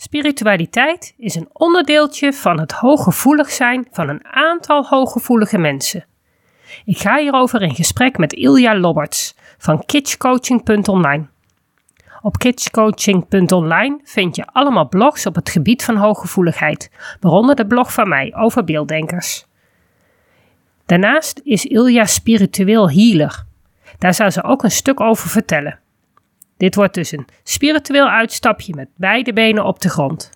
[0.00, 6.04] Spiritualiteit is een onderdeeltje van het hooggevoelig zijn van een aantal hooggevoelige mensen.
[6.84, 11.26] Ik ga hierover in gesprek met Ilja Lobberts van kitschcoaching.online.
[12.22, 16.90] Op kitschcoaching.online vind je allemaal blogs op het gebied van hooggevoeligheid,
[17.20, 19.46] waaronder de blog van mij over beelddenkers.
[20.86, 23.44] Daarnaast is Ilja spiritueel healer.
[23.98, 25.78] Daar zal ze ook een stuk over vertellen.
[26.58, 30.30] Dit wordt dus een spiritueel uitstapje met beide benen op de grond.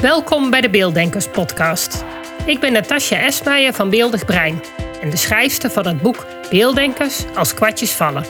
[0.00, 2.04] Welkom bij de Beelddenkers podcast.
[2.46, 4.62] Ik ben Natasja Esmeijer van Beeldig Brein
[5.02, 8.24] en de schrijfster van het boek Beelddenkers als kwartjes vallen.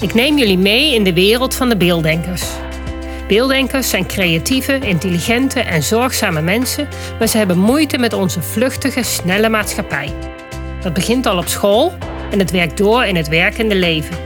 [0.00, 2.50] Ik neem jullie mee in de wereld van de beelddenkers.
[3.28, 9.48] Beelddenkers zijn creatieve, intelligente en zorgzame mensen, maar ze hebben moeite met onze vluchtige, snelle
[9.48, 10.14] maatschappij.
[10.80, 11.92] Dat begint al op school
[12.30, 14.16] en het werkt door in het werkende leven.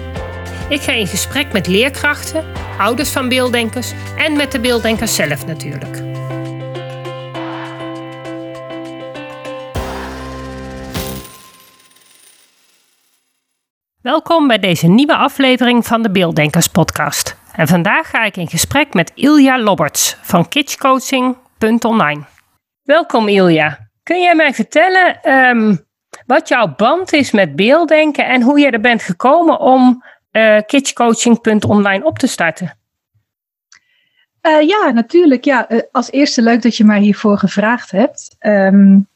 [0.68, 2.44] Ik ga in gesprek met leerkrachten,
[2.78, 6.02] ouders van beelddenkers en met de beelddenkers zelf natuurlijk.
[14.00, 17.39] Welkom bij deze nieuwe aflevering van de Beelddenkers podcast.
[17.60, 22.24] En vandaag ga ik in gesprek met Ilja Lobberts van kitschcoaching.online.
[22.82, 23.90] Welkom Ilja.
[24.02, 25.76] Kun jij mij vertellen ehm,
[26.26, 32.04] wat jouw band is met beelddenken en hoe je er bent gekomen om uh, kitschcoaching.online
[32.04, 32.78] op te starten?
[34.42, 35.44] Uh, ja, natuurlijk.
[35.44, 35.72] Ja.
[35.72, 38.36] Uh, als eerste leuk dat je mij hiervoor gevraagd hebt.
[38.38, 39.08] Um,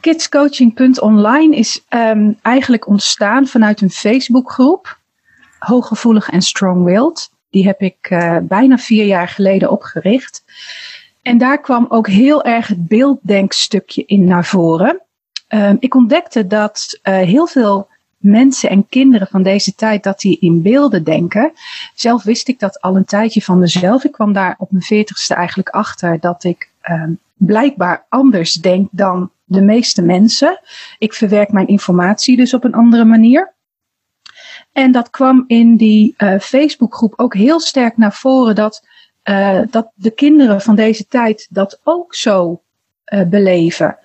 [0.00, 4.98] Kidscoaching.online is um, eigenlijk ontstaan vanuit een Facebookgroep.
[5.58, 7.36] Hooggevoelig en strong-willed.
[7.50, 10.44] Die heb ik uh, bijna vier jaar geleden opgericht.
[11.22, 15.00] En daar kwam ook heel erg het beelddenkstukje in naar voren.
[15.48, 20.38] Um, ik ontdekte dat uh, heel veel mensen en kinderen van deze tijd dat die
[20.40, 21.52] in beelden denken.
[21.94, 24.04] Zelf wist ik dat al een tijdje van mezelf.
[24.04, 29.30] Ik kwam daar op mijn veertigste eigenlijk achter dat ik um, blijkbaar anders denk dan
[29.44, 30.60] de meeste mensen.
[30.98, 33.52] Ik verwerk mijn informatie dus op een andere manier.
[34.78, 38.86] En dat kwam in die uh, Facebookgroep ook heel sterk naar voren dat,
[39.24, 42.62] uh, dat de kinderen van deze tijd dat ook zo
[43.06, 43.98] uh, beleven.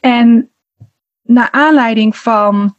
[0.00, 0.50] En
[1.22, 2.74] naar aanleiding van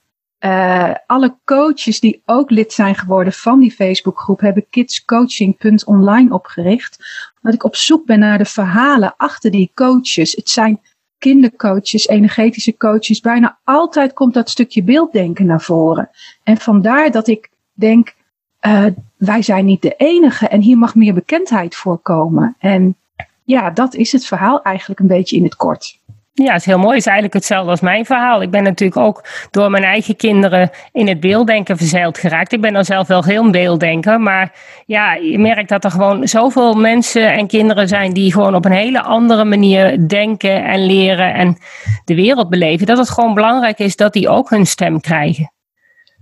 [1.06, 6.98] alle coaches die ook lid zijn geworden van die Facebookgroep, heb ik kidscoaching.online opgericht.
[7.36, 10.32] Omdat ik op zoek ben naar de verhalen achter die coaches.
[10.32, 10.82] Het zijn
[11.22, 16.10] kindercoaches, energetische coaches, bijna altijd komt dat stukje beelddenken naar voren.
[16.44, 18.16] En vandaar dat ik denk,
[18.62, 18.86] uh,
[19.18, 22.56] wij zijn niet de enige en hier mag meer bekendheid voorkomen.
[22.60, 22.96] En
[23.44, 26.00] ja, dat is het verhaal eigenlijk een beetje in het kort.
[26.34, 26.90] Ja, het is heel mooi.
[26.90, 28.42] Het is eigenlijk hetzelfde als mijn verhaal.
[28.42, 32.52] Ik ben natuurlijk ook door mijn eigen kinderen in het beelddenken verzeild geraakt.
[32.52, 34.20] Ik ben dan zelf wel heel beelddenker.
[34.20, 34.52] Maar
[34.86, 38.72] ja, je merkt dat er gewoon zoveel mensen en kinderen zijn die gewoon op een
[38.72, 41.58] hele andere manier denken en leren en
[42.06, 42.86] de wereld beleven.
[42.86, 45.52] Dat het gewoon belangrijk is dat die ook hun stem krijgen.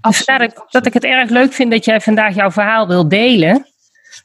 [0.02, 3.10] Dus dat ik, dat ik het erg leuk vind dat jij vandaag jouw verhaal wil
[3.10, 3.66] delen.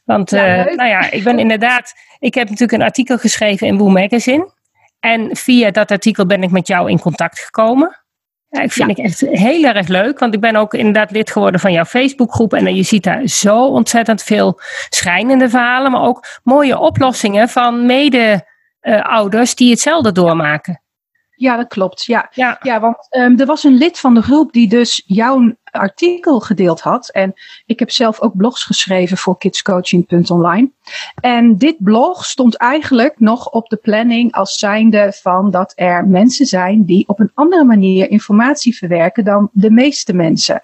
[0.05, 1.93] Want ja, uh, nou ja, ik ben inderdaad.
[2.19, 4.53] Ik heb natuurlijk een artikel geschreven in Woo Magazine.
[5.05, 8.03] En via dat artikel ben ik met jou in contact gekomen.
[8.49, 9.03] Ja, ik vind ja.
[9.03, 12.53] het echt heel erg leuk, want ik ben ook inderdaad lid geworden van jouw Facebookgroep.
[12.53, 19.49] En je ziet daar zo ontzettend veel schrijnende verhalen, maar ook mooie oplossingen van mede-ouders
[19.49, 20.81] uh, die hetzelfde doormaken.
[21.35, 22.05] Ja, dat klopt.
[22.05, 22.59] Ja, ja.
[22.61, 26.81] ja want um, er was een lid van de groep die dus jouw artikel gedeeld
[26.81, 27.09] had.
[27.09, 27.33] En
[27.65, 30.71] ik heb zelf ook blogs geschreven voor kidscoaching.online.
[31.21, 36.45] En dit blog stond eigenlijk nog op de planning als zijnde van dat er mensen
[36.45, 40.63] zijn die op een andere manier informatie verwerken dan de meeste mensen.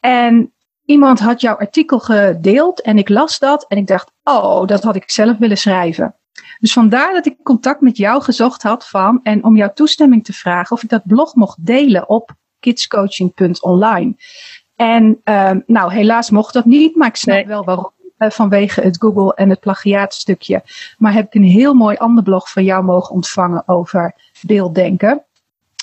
[0.00, 0.52] En
[0.84, 4.96] iemand had jouw artikel gedeeld en ik las dat en ik dacht, oh, dat had
[4.96, 6.14] ik zelf willen schrijven.
[6.58, 10.32] Dus vandaar dat ik contact met jou gezocht had van en om jouw toestemming te
[10.32, 12.30] vragen of ik dat blog mocht delen op
[12.60, 14.14] kidscoaching.online.
[14.76, 17.46] En um, nou, helaas mocht dat niet, maar ik snap nee.
[17.46, 17.92] wel waarom.
[18.18, 20.62] Uh, vanwege het Google en het plagiaatstukje.
[20.98, 25.22] Maar heb ik een heel mooi ander blog van jou mogen ontvangen over beelddenken.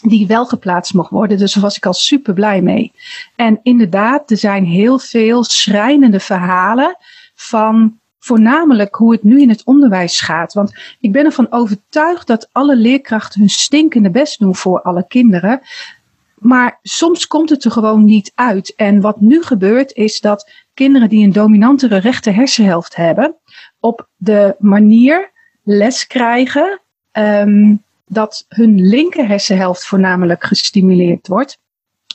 [0.02, 1.38] Die wel geplaatst mocht worden.
[1.38, 2.94] Dus daar was ik al super blij mee.
[3.36, 6.98] En inderdaad, er zijn heel veel schrijnende verhalen
[7.36, 10.54] van voornamelijk hoe het nu in het onderwijs gaat.
[10.54, 15.62] Want ik ben ervan overtuigd dat alle leerkrachten hun stinkende best doen voor alle kinderen.
[16.36, 18.76] Maar soms komt het er gewoon niet uit.
[18.76, 23.36] En wat nu gebeurt is dat kinderen die een dominantere rechter hersenhelft hebben,
[23.80, 25.32] op de manier
[25.64, 26.82] les krijgen
[27.12, 31.60] um, dat hun linker hersenhelft voornamelijk gestimuleerd wordt.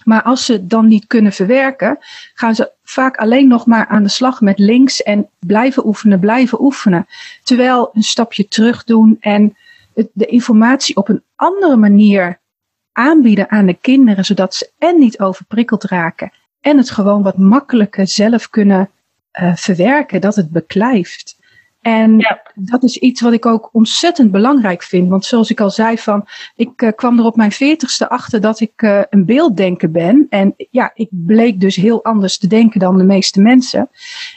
[0.06, 1.98] Maar als ze dan niet kunnen verwerken,
[2.34, 6.62] gaan ze vaak alleen nog maar aan de slag met links en blijven oefenen, blijven
[6.62, 7.06] oefenen.
[7.42, 9.56] Terwijl een stapje terug doen en
[10.12, 12.38] de informatie op een andere manier
[12.92, 18.08] aanbieden aan de kinderen, zodat ze en niet overprikkeld raken en het gewoon wat makkelijker
[18.08, 18.90] zelf kunnen
[19.40, 21.35] uh, verwerken, dat het beklijft.
[21.86, 22.42] En ja.
[22.54, 25.08] dat is iets wat ik ook ontzettend belangrijk vind.
[25.08, 28.60] Want zoals ik al zei, van, ik uh, kwam er op mijn veertigste achter dat
[28.60, 30.26] ik uh, een beelddenker ben.
[30.30, 33.88] En ja, ik bleek dus heel anders te denken dan de meeste mensen.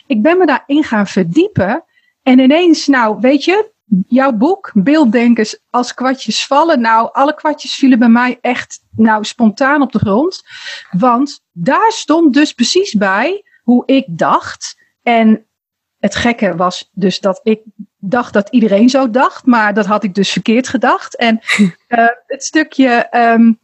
[0.07, 1.83] Ik ben me daarin gaan verdiepen.
[2.23, 3.71] En ineens, nou, weet je,
[4.07, 6.81] jouw boek, Beelddenkers als kwartjes vallen.
[6.81, 10.43] Nou, alle kwartjes vielen bij mij echt nou, spontaan op de grond.
[10.91, 14.77] Want daar stond dus precies bij hoe ik dacht.
[15.03, 15.43] En
[15.99, 17.61] het gekke was dus dat ik
[17.97, 21.15] dacht dat iedereen zo dacht, maar dat had ik dus verkeerd gedacht.
[21.15, 21.67] En uh,
[22.27, 23.59] het stukje, um,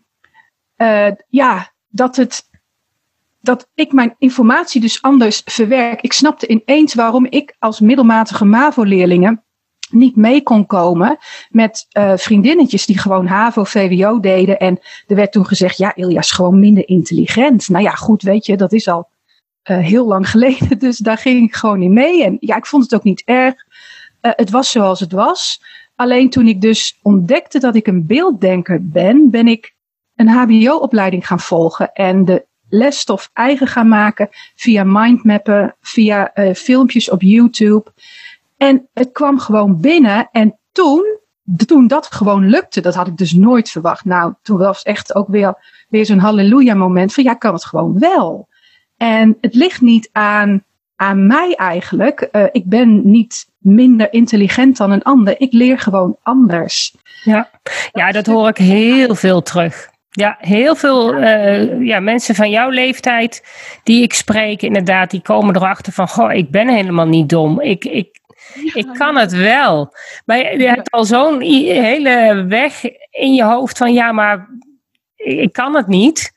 [0.78, 2.54] uh, ja, dat het.
[3.42, 6.02] Dat ik mijn informatie dus anders verwerk.
[6.02, 9.44] Ik snapte ineens waarom ik als middelmatige MAVO-leerlingen
[9.90, 11.18] niet mee kon komen
[11.50, 14.60] met uh, vriendinnetjes die gewoon HAVO, VWO deden.
[14.60, 17.70] En er werd toen gezegd, ja, Ilja is gewoon minder intelligent.
[17.70, 19.10] Nou ja, goed, weet je, dat is al
[19.70, 20.80] uh, heel lang geleden.
[20.80, 22.24] Dus daar ging ik gewoon niet mee.
[22.24, 23.56] En ja, ik vond het ook niet erg.
[24.22, 25.62] Uh, het was zoals het was.
[25.96, 29.74] Alleen toen ik dus ontdekte dat ik een beelddenker ben, ben ik
[30.16, 31.94] een HBO-opleiding gaan volgen.
[31.94, 37.92] En de lesstof eigen gaan maken via mindmappen, via uh, filmpjes op YouTube.
[38.58, 40.30] En het kwam gewoon binnen.
[40.32, 41.20] En toen,
[41.66, 44.06] toen dat gewoon lukte, dat had ik dus nooit verwacht.
[44.06, 48.00] Nou, toen was echt ook weer, weer zo'n halleluja moment van ja, kan het gewoon
[48.00, 48.48] wel.
[48.98, 50.64] En het ligt niet aan,
[50.96, 52.30] aan mij eigenlijk.
[52.32, 55.36] Uh, ik ben niet minder intelligent dan een ander.
[55.38, 56.96] Ik leer gewoon anders.
[57.24, 57.50] Ja,
[57.92, 59.94] ja dat hoor ik heel veel terug.
[60.10, 63.44] Ja, heel veel uh, ja, mensen van jouw leeftijd
[63.84, 67.62] die ik spreek, inderdaad, die komen erachter van: Goh, ik ben helemaal niet dom.
[67.62, 68.20] Ik, ik,
[68.74, 69.94] ik kan het wel.
[70.26, 74.50] Maar je hebt al zo'n hele weg in je hoofd van: ja, maar
[75.16, 76.34] ik kan het niet.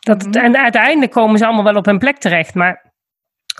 [0.00, 0.44] Dat mhm.
[0.44, 2.92] en uiteindelijk komen ze allemaal wel op hun plek terecht, maar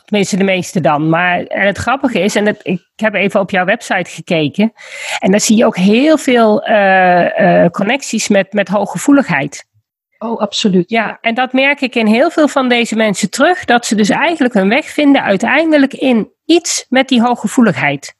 [0.05, 1.09] tenminste de meeste dan.
[1.09, 4.73] Maar en het grappige is, en ik heb even op jouw website gekeken,
[5.19, 9.69] en daar zie je ook heel veel uh, uh, connecties met, met hooggevoeligheid.
[10.19, 10.91] Oh, absoluut.
[10.91, 14.09] Ja, en dat merk ik in heel veel van deze mensen terug, dat ze dus
[14.09, 18.15] eigenlijk hun weg vinden uiteindelijk in iets met die hooggevoeligheid.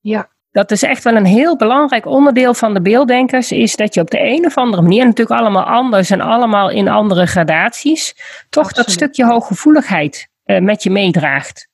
[0.00, 4.00] Ja, dat is echt wel een heel belangrijk onderdeel van de beelddenkers, is dat je
[4.00, 8.14] op de een of andere manier, natuurlijk allemaal anders en allemaal in andere gradaties,
[8.48, 11.68] toch dat stukje hooggevoeligheid uh, met je meedraagt.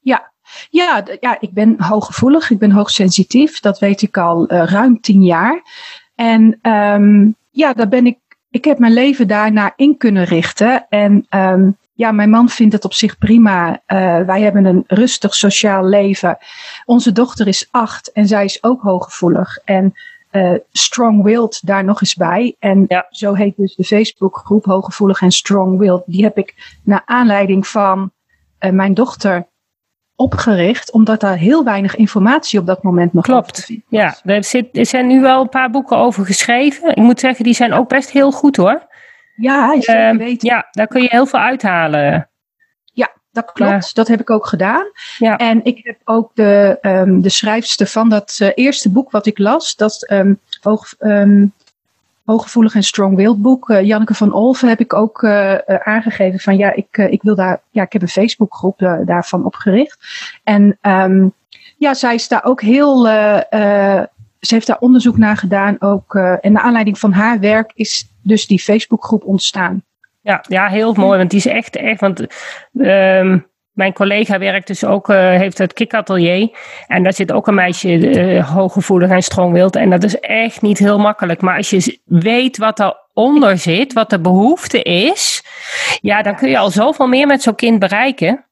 [0.00, 0.32] Ja.
[0.70, 5.22] Ja, ja, ik ben hooggevoelig, ik ben hoogsensitief, dat weet ik al uh, ruim tien
[5.22, 5.62] jaar.
[6.14, 8.18] En um, ja, daar ben ik,
[8.50, 10.86] ik heb mijn leven daarna in kunnen richten.
[10.88, 13.70] En um, ja, mijn man vindt het op zich prima.
[13.70, 16.38] Uh, wij hebben een rustig sociaal leven.
[16.84, 19.58] Onze dochter is acht en zij is ook hooggevoelig.
[19.64, 19.94] En
[20.32, 22.56] uh, strong-willed daar nog eens bij.
[22.58, 23.06] En ja.
[23.10, 26.02] zo heet dus de Facebookgroep Hooggevoelig en Strong-willed.
[26.06, 28.10] Die heb ik naar aanleiding van
[28.60, 29.46] uh, mijn dochter
[30.14, 33.70] opgericht, omdat daar heel weinig informatie op dat moment nog Klopt.
[33.88, 36.90] Ja, er, zit, er zijn nu wel een paar boeken over geschreven.
[36.90, 38.88] Ik moet zeggen, die zijn ook best heel goed hoor.
[39.40, 40.42] Ja, je uh, weet.
[40.42, 42.28] Ja, daar kun je heel veel uithalen.
[42.92, 43.94] Ja, dat klopt.
[43.94, 44.86] dat heb ik ook gedaan.
[45.18, 45.36] Ja.
[45.36, 49.38] En ik heb ook de, um, de schrijfster van dat uh, eerste boek wat ik
[49.38, 51.52] las, dat um, hoog, um,
[52.24, 56.72] Hooggevoelig en Strong-Willed boek, uh, Janneke van Olven, heb ik ook uh, aangegeven van ja,
[56.72, 59.98] ik, ik wil daar, ja, ik heb een Facebookgroep daarvan opgericht.
[60.44, 60.78] En
[61.76, 63.08] ja, zij is daar ook heel
[64.40, 66.14] ze heeft daar onderzoek naar gedaan ook.
[66.14, 69.84] Uh, en naar aanleiding van haar werk is dus die Facebookgroep ontstaan.
[70.22, 71.18] Ja, ja, heel mooi.
[71.18, 72.20] Want die is echt, echt want
[72.72, 73.36] uh,
[73.70, 76.50] mijn collega werkt dus ook, uh, heeft het kikatelier.
[76.86, 79.76] En daar zit ook een meisje uh, hooggevoelig en strongwild.
[79.76, 81.40] En dat is echt niet heel makkelijk.
[81.40, 85.44] Maar als je weet wat eronder zit, wat de behoefte is.
[86.00, 88.44] Ja, dan kun je al zoveel meer met zo'n kind bereiken.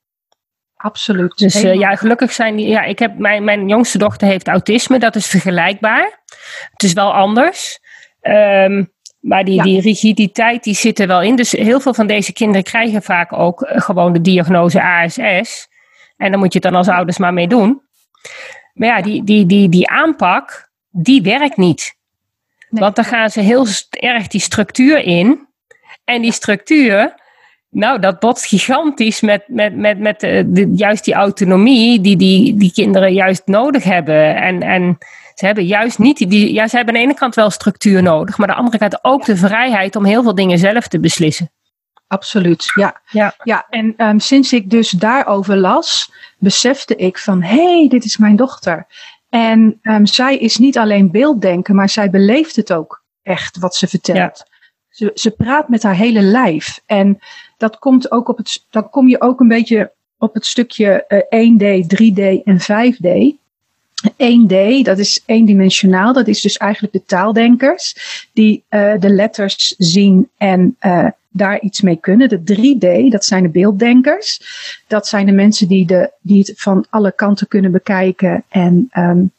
[0.77, 1.39] Absoluut.
[1.39, 2.69] Dus uh, ja, gelukkig zijn die.
[2.69, 6.23] Ja, ik heb mijn, mijn jongste dochter heeft autisme, dat is vergelijkbaar.
[6.71, 7.79] Het is wel anders.
[8.23, 9.63] Um, maar die, ja.
[9.63, 11.37] die rigiditeit die zit er wel in.
[11.37, 15.69] Dus heel veel van deze kinderen krijgen vaak ook uh, gewoon de diagnose ASS.
[16.17, 17.83] En dan moet je het dan als ouders maar mee doen.
[18.73, 21.97] Maar ja, die, die, die, die aanpak, die werkt niet.
[22.71, 22.83] Nee.
[22.83, 25.47] Want dan gaan ze heel erg die structuur in.
[26.05, 27.15] En die structuur,
[27.71, 32.57] nou, dat botst gigantisch met, met, met, met de, de, juist die autonomie die, die
[32.57, 34.37] die kinderen juist nodig hebben.
[34.37, 34.99] En, en
[35.39, 38.39] ze hebben juist niet die, ja, ze hebben aan de ene kant wel structuur nodig,
[38.39, 41.51] maar aan de andere kant ook de vrijheid om heel veel dingen zelf te beslissen.
[42.07, 43.01] Absoluut, ja.
[43.11, 48.05] Ja, ja en um, sinds ik dus daarover las, besefte ik van, hé, hey, dit
[48.05, 48.87] is mijn dochter.
[49.29, 53.87] En um, zij is niet alleen beelddenken, maar zij beleeft het ook echt wat ze
[53.87, 54.17] vertelt.
[54.17, 54.47] Ja.
[54.89, 56.81] Ze, ze praat met haar hele lijf.
[56.87, 57.19] En
[57.57, 61.51] dat komt ook op het, dan kom je ook een beetje op het stukje uh,
[61.51, 63.38] 1D, 3D en 5D.
[64.07, 67.95] 1D, dat is eendimensionaal, dat is dus eigenlijk de taaldenkers
[68.33, 72.29] die uh, de letters zien en uh, daar iets mee kunnen.
[72.29, 74.41] De 3D, dat zijn de beelddenkers.
[74.87, 79.33] Dat zijn de mensen die, de, die het van alle kanten kunnen bekijken en um,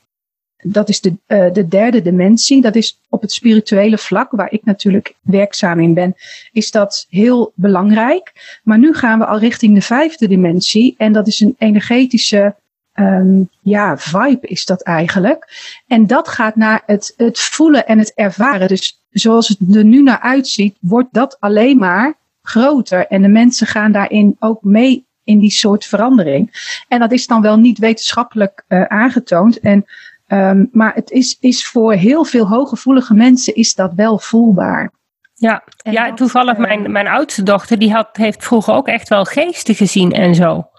[0.62, 2.62] dat is de, uh, de derde dimensie.
[2.62, 6.16] Dat is op het spirituele vlak, waar ik natuurlijk werkzaam in ben,
[6.52, 8.60] is dat heel belangrijk.
[8.64, 10.96] Maar nu gaan we al richting de vijfde dimensie.
[10.98, 12.56] En dat is een energetische
[13.00, 15.48] um, ja, vibe is dat eigenlijk.
[15.88, 18.68] En dat gaat naar het, het voelen en het ervaren.
[18.68, 23.08] Dus zoals het er nu naar uitziet, wordt dat alleen maar groter.
[23.08, 26.74] En de mensen gaan daarin ook mee in die soort verandering.
[26.88, 29.60] En dat is dan wel niet wetenschappelijk uh, aangetoond.
[29.60, 29.86] En
[30.32, 34.92] Um, maar het is, is voor heel veel hooggevoelige mensen is dat wel voelbaar.
[35.36, 39.26] Ja, ja toevallig uh, mijn, mijn oudste dochter, die had, heeft vroeger ook echt wel
[39.26, 40.70] geesten gezien en zo.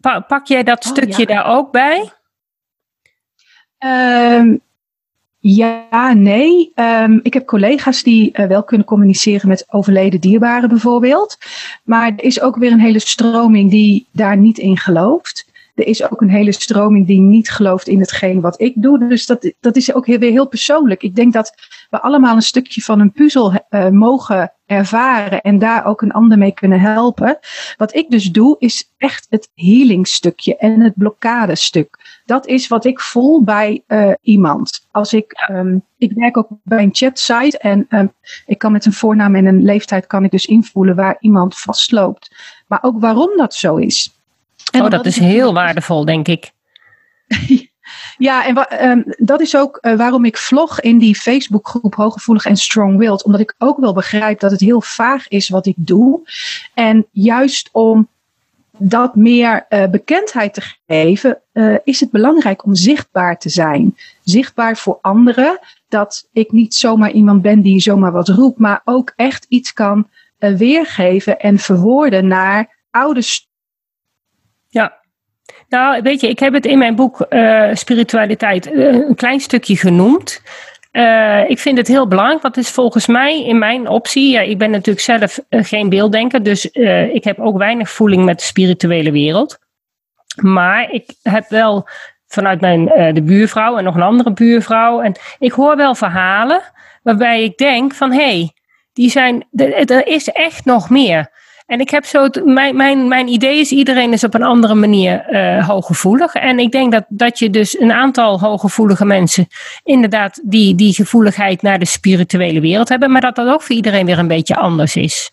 [0.00, 1.34] Pa, pak jij dat oh, stukje ja.
[1.34, 2.12] daar ook bij?
[4.38, 4.60] Um,
[5.38, 6.72] ja, nee.
[6.74, 11.38] Um, ik heb collega's die uh, wel kunnen communiceren met overleden dierbaren bijvoorbeeld.
[11.84, 15.50] Maar er is ook weer een hele stroming die daar niet in gelooft.
[15.74, 19.08] Er is ook een hele stroming die niet gelooft in hetgeen wat ik doe.
[19.08, 21.02] Dus dat, dat is ook heel, weer heel persoonlijk.
[21.02, 21.54] Ik denk dat
[21.90, 26.38] we allemaal een stukje van een puzzel uh, mogen ervaren en daar ook een ander
[26.38, 27.38] mee kunnen helpen.
[27.76, 32.20] Wat ik dus doe, is echt het healingstukje en het blokkadestuk.
[32.24, 34.86] Dat is wat ik voel bij uh, iemand.
[34.90, 38.12] Als ik, um, ik werk ook bij een chatsite en um,
[38.46, 42.34] ik kan met een voornaam en een leeftijd kan ik dus invoelen waar iemand vastloopt.
[42.66, 44.16] Maar ook waarom dat zo is.
[44.72, 46.50] En oh, dat is heel waardevol, denk ik.
[48.18, 52.56] ja, en um, dat is ook uh, waarom ik vlog in die Facebookgroep Hooggevoelig en
[52.56, 53.24] Strong-Willed.
[53.24, 56.20] Omdat ik ook wel begrijp dat het heel vaag is wat ik doe.
[56.74, 58.08] En juist om
[58.78, 63.96] dat meer uh, bekendheid te geven, uh, is het belangrijk om zichtbaar te zijn.
[64.24, 65.58] Zichtbaar voor anderen.
[65.88, 70.08] Dat ik niet zomaar iemand ben die zomaar wat roept, maar ook echt iets kan
[70.38, 73.22] weergeven en verwoorden naar oude.
[75.72, 79.76] Nou, weet je, ik heb het in mijn boek uh, Spiritualiteit uh, een klein stukje
[79.76, 80.42] genoemd.
[80.92, 84.30] Uh, ik vind het heel belangrijk, want het is volgens mij in mijn optie.
[84.30, 86.66] Ja, ik ben natuurlijk zelf geen beelddenker, dus
[87.12, 89.58] ik heb ook weinig voeling met de spirituele wereld.
[90.42, 91.88] Maar ik heb wel
[92.26, 95.00] vanuit mijn, de buurvrouw en nog een andere buurvrouw.
[95.00, 96.60] En ik hoor wel verhalen
[97.02, 98.52] waarbij ik denk van hé, hey,
[98.92, 99.46] die zijn,
[99.86, 101.30] er is echt nog meer.
[101.72, 105.24] En ik heb zo, mijn, mijn, mijn idee is, iedereen is op een andere manier
[105.30, 106.34] uh, hooggevoelig.
[106.34, 109.46] En ik denk dat, dat je dus een aantal hooggevoelige mensen
[109.82, 114.06] inderdaad die, die gevoeligheid naar de spirituele wereld hebben, maar dat dat ook voor iedereen
[114.06, 115.32] weer een beetje anders is.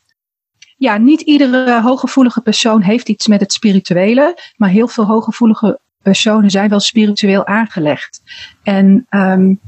[0.77, 6.49] Ja, niet iedere hooggevoelige persoon heeft iets met het spirituele, maar heel veel hooggevoelige personen
[6.49, 8.21] zijn wel spiritueel aangelegd.
[8.63, 9.59] En um,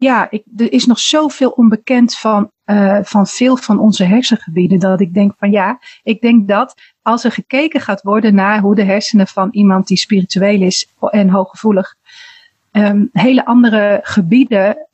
[0.00, 4.78] ja, ik, er is nog zoveel onbekend van, uh, van veel van onze hersengebieden.
[4.78, 8.74] Dat ik denk van ja, ik denk dat als er gekeken gaat worden naar hoe
[8.74, 11.94] de hersenen van iemand die spiritueel is en hooggevoelig,
[12.72, 14.88] um, hele andere gebieden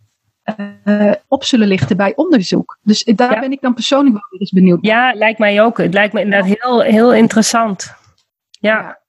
[0.84, 2.78] uh, op zullen lichten bij onderzoek.
[2.82, 3.40] Dus daar ja.
[3.40, 5.78] ben ik dan persoonlijk wel eens benieuwd Ja, lijkt mij ook.
[5.78, 7.94] Het lijkt me inderdaad heel, heel interessant.
[8.50, 8.80] Ja.
[8.80, 9.00] ja.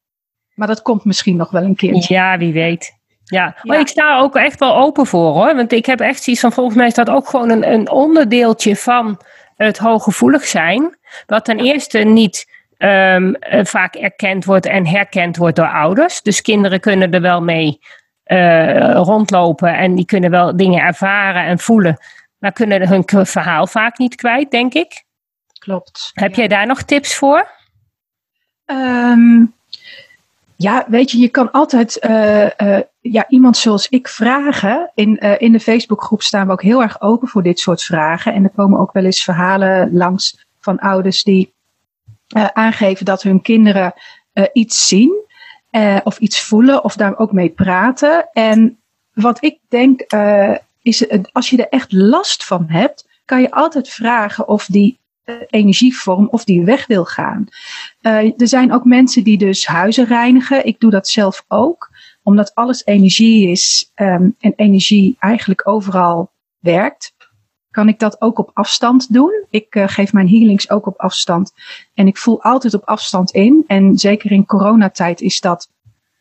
[0.54, 2.14] Maar dat komt misschien nog wel een keertje.
[2.14, 2.97] Ja, wie weet.
[3.30, 3.82] Ja, maar ja.
[3.82, 5.56] ik sta er ook echt wel open voor hoor.
[5.56, 8.76] Want ik heb echt zoiets van, volgens mij is dat ook gewoon een, een onderdeeltje
[8.76, 9.22] van
[9.56, 10.98] het hooggevoelig zijn.
[11.26, 16.22] Wat ten eerste niet um, vaak erkend wordt en herkend wordt door ouders.
[16.22, 17.80] Dus kinderen kunnen er wel mee
[18.26, 21.98] uh, rondlopen en die kunnen wel dingen ervaren en voelen.
[22.38, 25.04] Maar kunnen hun verhaal vaak niet kwijt, denk ik.
[25.60, 26.12] Klopt.
[26.14, 26.36] Heb ja.
[26.36, 27.48] jij daar nog tips voor?
[28.66, 29.56] Um,
[30.58, 34.92] ja, weet je, je kan altijd uh, uh, ja, iemand zoals ik vragen.
[34.94, 38.34] In, uh, in de Facebookgroep staan we ook heel erg open voor dit soort vragen.
[38.34, 41.54] En er komen ook wel eens verhalen langs van ouders die
[42.54, 43.94] aangeven dat hun kinderen
[44.54, 45.26] iets zien
[46.04, 48.30] of iets voelen of daar ook mee praten.
[48.34, 48.80] En
[49.14, 50.02] wat ik denk
[50.82, 55.00] is, als je er echt last van hebt, kan je altijd vragen of die
[55.48, 57.48] energievorm of die weg wil gaan.
[58.02, 60.66] Uh, er zijn ook mensen die dus huizen reinigen.
[60.66, 61.90] Ik doe dat zelf ook.
[62.24, 67.16] omdat alles energie is um, en energie eigenlijk overal werkt,
[67.72, 69.46] kan ik dat ook op afstand doen.
[69.50, 71.52] Ik uh, geef mijn healings ook op afstand.
[71.94, 73.64] En ik voel altijd op afstand in.
[73.68, 75.70] En zeker in coronatijd is dat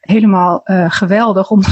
[0.00, 1.62] helemaal uh, geweldig, om,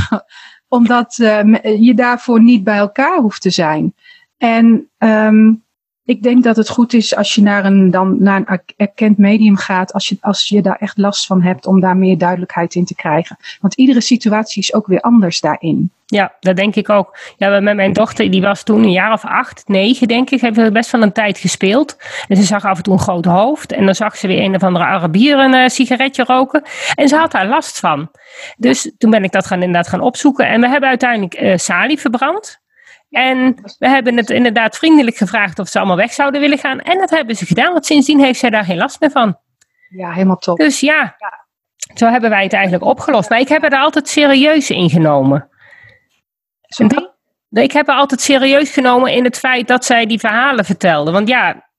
[0.68, 3.94] omdat je daarvoor niet bij elkaar hoeft te zijn.
[4.36, 5.63] En um,
[6.04, 9.56] ik denk dat het goed is als je naar een, dan, naar een erkend medium
[9.56, 12.84] gaat, als je, als je daar echt last van hebt, om daar meer duidelijkheid in
[12.84, 13.36] te krijgen.
[13.60, 15.90] Want iedere situatie is ook weer anders daarin.
[16.06, 17.18] Ja, dat denk ik ook.
[17.36, 20.72] Ja, met mijn dochter, die was toen een jaar of acht, negen denk ik, heeft
[20.72, 21.96] best wel een tijd gespeeld.
[22.28, 23.72] En ze zag af en toe een groot hoofd.
[23.72, 26.62] En dan zag ze weer een of andere Arabier een uh, sigaretje roken.
[26.94, 28.10] En ze had daar last van.
[28.56, 30.48] Dus toen ben ik dat gaan, inderdaad gaan opzoeken.
[30.48, 32.62] En we hebben uiteindelijk uh, salie verbrand.
[33.14, 36.80] En we hebben het inderdaad vriendelijk gevraagd of ze allemaal weg zouden willen gaan.
[36.80, 39.38] En dat hebben ze gedaan, want sindsdien heeft zij daar geen last meer van.
[39.88, 40.58] Ja, helemaal top.
[40.58, 41.46] Dus ja, ja.
[41.94, 43.30] zo hebben wij het eigenlijk opgelost.
[43.30, 45.48] Maar ik heb er altijd serieus in genomen.
[47.50, 51.10] Ik heb er altijd serieus genomen in het feit dat zij die verhalen vertelde.
[51.10, 51.70] Want ja,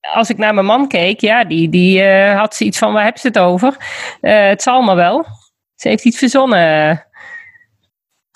[0.00, 3.18] als ik naar mijn man keek, ja, die, die uh, had zoiets van, waar heb
[3.18, 3.76] ze het over?
[4.20, 5.26] Uh, het zal maar wel.
[5.74, 7.07] Ze heeft iets verzonnen.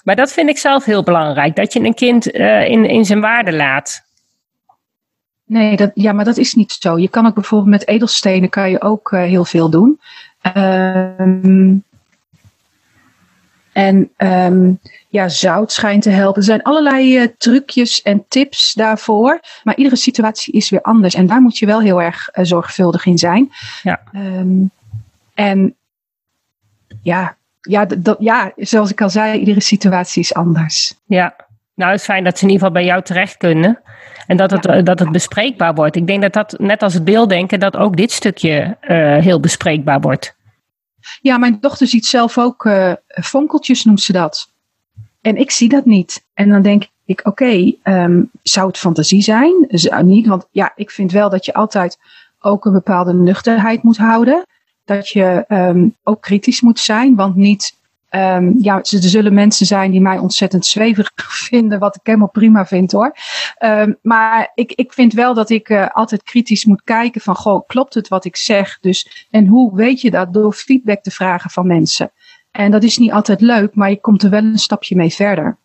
[0.03, 3.21] Maar dat vind ik zelf heel belangrijk, dat je een kind uh, in, in zijn
[3.21, 4.05] waarde laat.
[5.45, 6.99] Nee, dat, ja, maar dat is niet zo.
[6.99, 10.01] Je kan ook bijvoorbeeld met edelstenen kan je ook uh, heel veel doen.
[10.57, 11.85] Um,
[13.73, 16.41] en um, ja, zout schijnt te helpen.
[16.41, 19.41] Er zijn allerlei uh, trucjes en tips daarvoor.
[19.63, 21.15] Maar iedere situatie is weer anders.
[21.15, 23.53] En daar moet je wel heel erg zorgvuldig in zijn.
[23.83, 24.01] Ja.
[24.15, 24.71] Um,
[25.35, 25.75] en
[27.03, 27.37] ja,
[27.69, 30.95] ja, dat, ja, zoals ik al zei, iedere situatie is anders.
[31.05, 31.37] Ja,
[31.75, 33.81] nou het is fijn dat ze in ieder geval bij jou terecht kunnen.
[34.27, 34.83] En dat het, ja.
[34.83, 35.97] dat het bespreekbaar wordt.
[35.97, 40.01] Ik denk dat dat, net als het beelddenken, dat ook dit stukje uh, heel bespreekbaar
[40.01, 40.37] wordt.
[41.21, 44.53] Ja, mijn dochter ziet zelf ook uh, vonkeltjes, noemt ze dat.
[45.21, 46.25] En ik zie dat niet.
[46.35, 49.65] En dan denk ik, oké, okay, um, zou het fantasie zijn?
[49.69, 51.99] Zou niet, want ja, ik vind wel dat je altijd
[52.41, 54.45] ook een bepaalde nuchterheid moet houden
[54.85, 57.15] dat je um, ook kritisch moet zijn.
[57.15, 57.77] Want niet,
[58.11, 61.13] um, ja, er zullen mensen zijn die mij ontzettend zweverig
[61.49, 63.17] vinden, wat ik helemaal prima vind hoor.
[63.59, 67.67] Um, maar ik, ik vind wel dat ik uh, altijd kritisch moet kijken van, goh,
[67.67, 68.79] klopt het wat ik zeg?
[68.81, 70.33] Dus, en hoe weet je dat?
[70.33, 72.13] Door feedback te vragen van mensen.
[72.51, 75.59] En dat is niet altijd leuk, maar je komt er wel een stapje mee verder.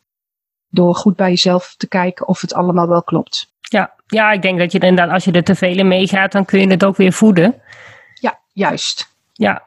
[0.69, 3.51] Door goed bij jezelf te kijken of het allemaal wel klopt.
[3.61, 6.45] Ja, ja ik denk dat je inderdaad, als je er te veel in meegaat, dan
[6.45, 7.55] kun je het ook weer voeden.
[8.57, 9.15] Juist.
[9.33, 9.63] Ja,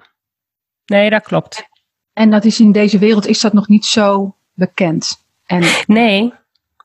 [0.87, 1.69] nee, dat klopt.
[2.13, 5.25] En dat is in deze wereld is dat nog niet zo bekend.
[5.47, 5.63] En...
[5.87, 6.33] Nee,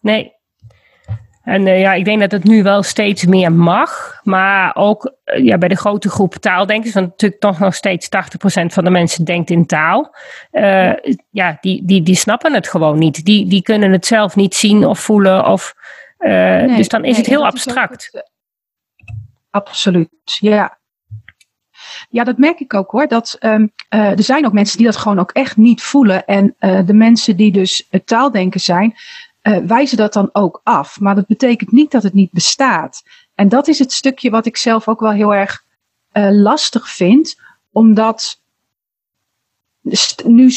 [0.01, 0.33] nee.
[1.43, 4.19] En uh, ja, ik denk dat het nu wel steeds meer mag.
[4.23, 8.65] Maar ook uh, ja, bij de grote groep taaldenkers, want natuurlijk toch nog steeds 80%
[8.65, 10.15] van de mensen denkt in taal.
[10.51, 10.93] Uh,
[11.29, 13.25] ja, die, die, die snappen het gewoon niet.
[13.25, 15.45] Die, die kunnen het zelf niet zien of voelen.
[15.45, 15.75] Of,
[16.17, 18.09] nee, dus dan is nee, het heel abstract.
[18.11, 18.31] Het,
[19.49, 20.77] absoluut, ja.
[22.15, 23.07] Ja, dat merk ik ook hoor.
[23.07, 26.25] Dat, um, uh, er zijn ook mensen die dat gewoon ook echt niet voelen.
[26.25, 28.95] En uh, de mensen die dus het taaldenken zijn,
[29.67, 30.99] wijzen dat dan ook af.
[30.99, 33.03] Maar dat betekent niet dat het niet bestaat.
[33.35, 35.63] En dat is het stukje wat ik zelf ook wel heel erg
[36.31, 37.39] lastig vind.
[37.71, 38.41] Omdat
[40.25, 40.51] nu,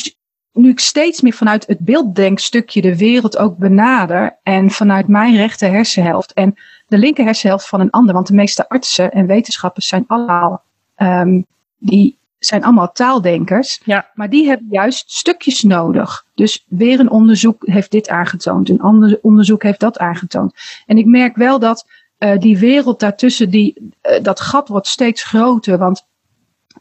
[0.53, 4.39] nu ik steeds meer vanuit het beelddenkstukje de wereld ook benader.
[4.43, 6.55] En vanuit mijn rechte hersenhelft en
[6.87, 8.15] de linker hersenhelft van een ander.
[8.15, 10.67] Want de meeste artsen en wetenschappers zijn allemaal
[11.03, 11.47] Um,
[11.79, 14.11] die zijn allemaal taaldenkers, ja.
[14.15, 16.25] maar die hebben juist stukjes nodig.
[16.35, 20.55] Dus weer een onderzoek heeft dit aangetoond, een ander onderzoek heeft dat aangetoond.
[20.87, 21.87] En ik merk wel dat
[22.19, 25.79] uh, die wereld daartussen, die, uh, dat gat wordt steeds groter.
[25.79, 26.07] Want,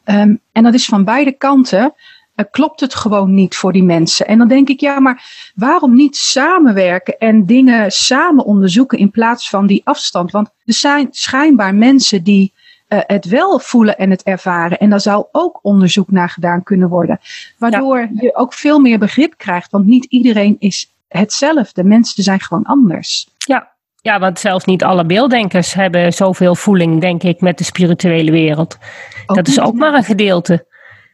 [0.06, 1.94] um, en dat is van beide kanten.
[2.36, 4.28] Uh, klopt het gewoon niet voor die mensen.
[4.28, 9.50] En dan denk ik, ja, maar waarom niet samenwerken en dingen samen onderzoeken in plaats
[9.50, 10.32] van die afstand?
[10.32, 12.54] Want er zijn schijnbaar mensen die
[12.90, 14.78] uh, het wel voelen en het ervaren.
[14.78, 17.20] En daar zou ook onderzoek naar gedaan kunnen worden.
[17.58, 18.10] Waardoor ja.
[18.14, 19.72] je ook veel meer begrip krijgt.
[19.72, 21.84] Want niet iedereen is hetzelfde.
[21.84, 23.28] Mensen zijn gewoon anders.
[23.38, 23.76] Ja.
[24.02, 28.78] Ja, want zelfs niet alle beelddenkers hebben zoveel voeling, denk ik, met de spirituele wereld.
[29.26, 30.66] Ook dat is ook maar een gedeelte.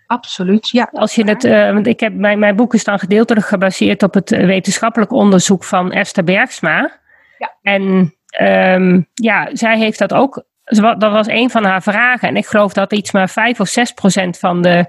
[0.07, 0.89] Absoluut, ja.
[0.91, 4.13] Als je het, uh, want ik heb, mijn, mijn boek is dan gedeeltelijk gebaseerd op
[4.13, 6.99] het wetenschappelijk onderzoek van Esther Bergsma.
[7.37, 7.57] Ja.
[7.61, 12.27] En um, ja, zij heeft dat ook dat was een van haar vragen.
[12.27, 14.85] En ik geloof dat iets maar 5 of 6 procent van de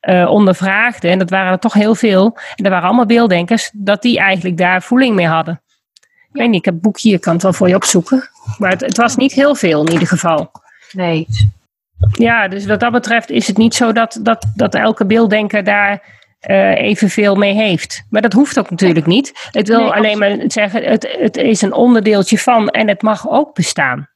[0.00, 2.24] uh, ondervraagden, en dat waren er toch heel veel,
[2.56, 5.62] en dat waren allemaal beelddenkers, dat die eigenlijk daar voeling mee hadden.
[6.02, 8.30] Ik weet niet, ik heb het boek hier, ik kan het wel voor je opzoeken.
[8.58, 10.50] Maar het, het was niet heel veel in ieder geval.
[10.92, 11.26] Nee.
[12.12, 16.02] Ja, dus wat dat betreft is het niet zo dat, dat, dat elke beelddenker daar
[16.46, 18.04] uh, evenveel mee heeft.
[18.10, 19.48] Maar dat hoeft ook natuurlijk niet.
[19.50, 23.54] Het wil alleen maar zeggen, het, het is een onderdeeltje van en het mag ook
[23.54, 24.08] bestaan.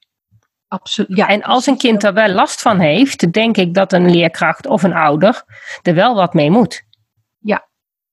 [0.73, 1.17] Absoluut.
[1.17, 4.67] Ja, en als een kind er wel last van heeft, denk ik dat een leerkracht
[4.67, 5.43] of een ouder
[5.81, 6.83] er wel wat mee moet.
[7.39, 7.67] Ja,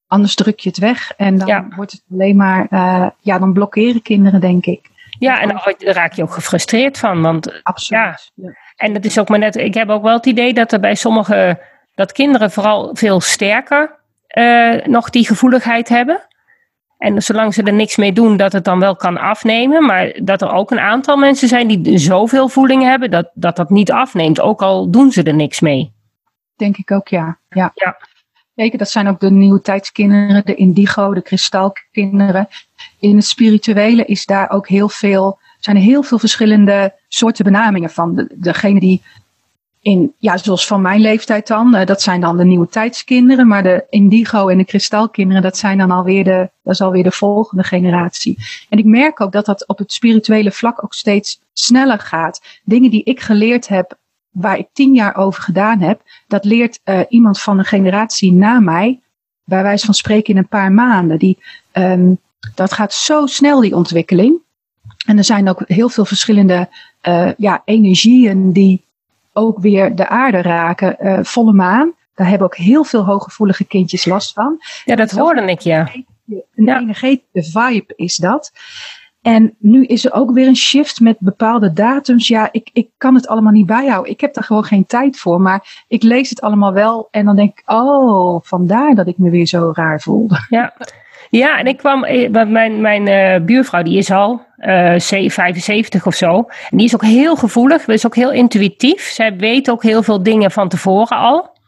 [0.06, 4.02] anders druk je het weg en dan wordt het alleen maar, uh, ja, dan blokkeren
[4.02, 4.88] kinderen, denk ik.
[5.18, 7.22] Ja, en dan raak je ook gefrustreerd van.
[7.22, 8.30] Want, Absoluut.
[8.34, 10.80] Ja, En het is ook maar net, ik heb ook wel het idee dat er
[10.80, 11.60] bij sommige,
[11.94, 13.98] dat kinderen vooral veel sterker
[14.38, 16.28] uh, nog die gevoeligheid hebben.
[17.00, 19.84] En zolang ze er niks mee doen, dat het dan wel kan afnemen.
[19.86, 23.70] Maar dat er ook een aantal mensen zijn die zoveel voeling hebben, dat dat, dat
[23.70, 24.40] niet afneemt.
[24.40, 25.92] Ook al doen ze er niks mee.
[26.56, 27.38] Denk ik ook, ja.
[27.48, 27.70] ja.
[27.74, 27.96] ja.
[28.54, 32.48] Zeker, dat zijn ook de nieuwe tijdskinderen, de indigo, de kristalkinderen.
[32.98, 37.90] In het spirituele is daar ook heel veel, zijn er heel veel verschillende soorten benamingen
[37.90, 38.14] van.
[38.14, 39.02] De, degene die
[39.82, 43.62] in, ja, zoals van mijn leeftijd dan, uh, dat zijn dan de nieuwe tijdskinderen, maar
[43.62, 47.64] de indigo en de kristalkinderen, dat zijn dan alweer de, dat is alweer de volgende
[47.64, 48.38] generatie.
[48.68, 52.40] En ik merk ook dat dat op het spirituele vlak ook steeds sneller gaat.
[52.64, 53.98] Dingen die ik geleerd heb,
[54.30, 58.60] waar ik tien jaar over gedaan heb, dat leert uh, iemand van een generatie na
[58.60, 59.00] mij,
[59.44, 61.18] bij wijze van spreken in een paar maanden.
[61.18, 61.38] Die,
[61.72, 62.18] um,
[62.54, 64.38] dat gaat zo snel, die ontwikkeling.
[65.06, 66.68] En er zijn ook heel veel verschillende
[67.08, 68.88] uh, ja, energieën die
[69.32, 70.96] ook weer de aarde raken.
[71.00, 74.58] Uh, volle maan, daar hebben ook heel veel hooggevoelige kindjes last van.
[74.84, 75.88] Ja, dat hoorde ik, ja.
[76.28, 76.80] Een ja.
[76.80, 78.52] energetische vibe is dat.
[79.22, 82.28] En nu is er ook weer een shift met bepaalde datums.
[82.28, 84.12] Ja, ik, ik kan het allemaal niet bijhouden.
[84.12, 85.40] Ik heb daar gewoon geen tijd voor.
[85.40, 87.08] Maar ik lees het allemaal wel.
[87.10, 90.46] En dan denk ik, oh, vandaar dat ik me weer zo raar voelde.
[90.48, 90.74] Ja,
[91.30, 96.14] ja, en ik kwam, eh, mijn, mijn uh, buurvrouw die is al uh, 75 of
[96.14, 96.36] zo.
[96.70, 99.02] En die is ook heel gevoelig, is ook heel intuïtief.
[99.02, 101.58] Zij weet ook heel veel dingen van tevoren al.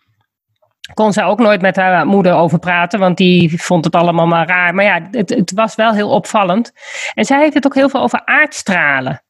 [0.94, 4.46] Kon zij ook nooit met haar moeder over praten, want die vond het allemaal maar
[4.46, 4.74] raar.
[4.74, 6.72] Maar ja, het, het was wel heel opvallend.
[7.14, 9.22] En zij heeft het ook heel veel over aardstralen.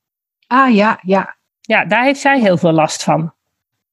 [0.47, 1.37] Ah ja, ja.
[1.61, 3.35] Ja, daar heeft zij heel veel last van.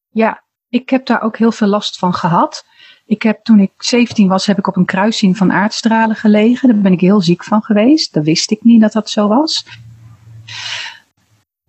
[0.10, 2.65] Ja, ik heb daar ook heel veel last van gehad.
[3.10, 6.69] Ik heb toen ik 17 was, heb ik op een kruising van aardstralen gelegen.
[6.69, 8.13] Daar ben ik heel ziek van geweest.
[8.13, 9.65] Dat wist ik niet dat dat zo was.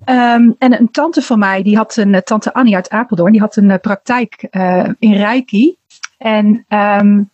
[0.04, 3.40] Um, en een tante van mij, die had een, eh, tante Annie uit Apeldoorn, die
[3.40, 5.76] had een uh, praktijk uh, in Reiki.
[6.18, 7.30] En um,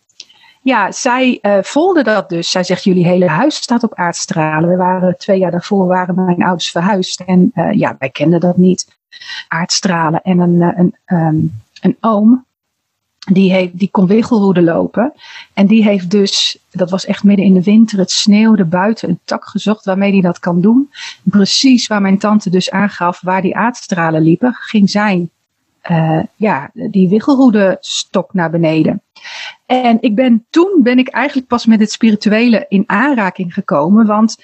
[0.61, 2.51] ja, zij uh, voelde dat dus.
[2.51, 4.69] Zij zegt, jullie hele huis staat op aardstralen.
[4.69, 7.19] We waren twee jaar daarvoor, waren mijn ouders verhuisd.
[7.19, 8.87] En ja, wij kenden dat niet.
[9.47, 10.21] Aardstralen.
[10.21, 12.45] En een, een, um, een oom,
[13.31, 15.13] die, heeft, die kon wiggelroede lopen.
[15.53, 19.19] En die heeft dus, dat was echt midden in de winter, het sneeuwde buiten, een
[19.23, 20.89] tak gezocht waarmee hij dat kan doen.
[21.23, 25.29] Precies waar mijn tante dus aangaf waar die aardstralen liepen, ging zijn,
[25.91, 29.01] uh, ja, die wiggelroede stok naar beneden.
[29.65, 34.35] En ik ben, toen ben ik eigenlijk pas met het spirituele in aanraking gekomen, want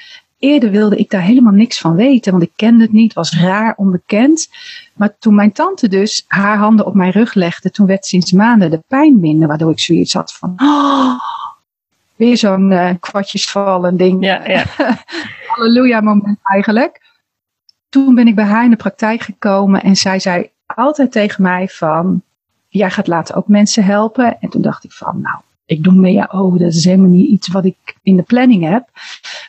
[0.43, 3.73] Eerder wilde ik daar helemaal niks van weten, want ik kende het niet, was raar,
[3.77, 4.49] onbekend.
[4.93, 8.71] Maar toen mijn tante dus haar handen op mijn rug legde, toen werd sinds maanden
[8.71, 11.19] de pijn minder, waardoor ik zoiets had van, oh,
[12.15, 14.25] weer zo'n uh, kwartjesvallen ding.
[14.25, 14.63] Ja, ja.
[15.47, 17.01] Halleluja moment eigenlijk.
[17.89, 21.67] Toen ben ik bij haar in de praktijk gekomen en zij zei altijd tegen mij
[21.67, 22.21] van,
[22.67, 24.37] jij gaat later ook mensen helpen.
[24.39, 25.37] En toen dacht ik van, nou,
[25.73, 28.69] ik doe mee, ja, oh, dat is helemaal niet iets wat ik in de planning
[28.69, 28.89] heb.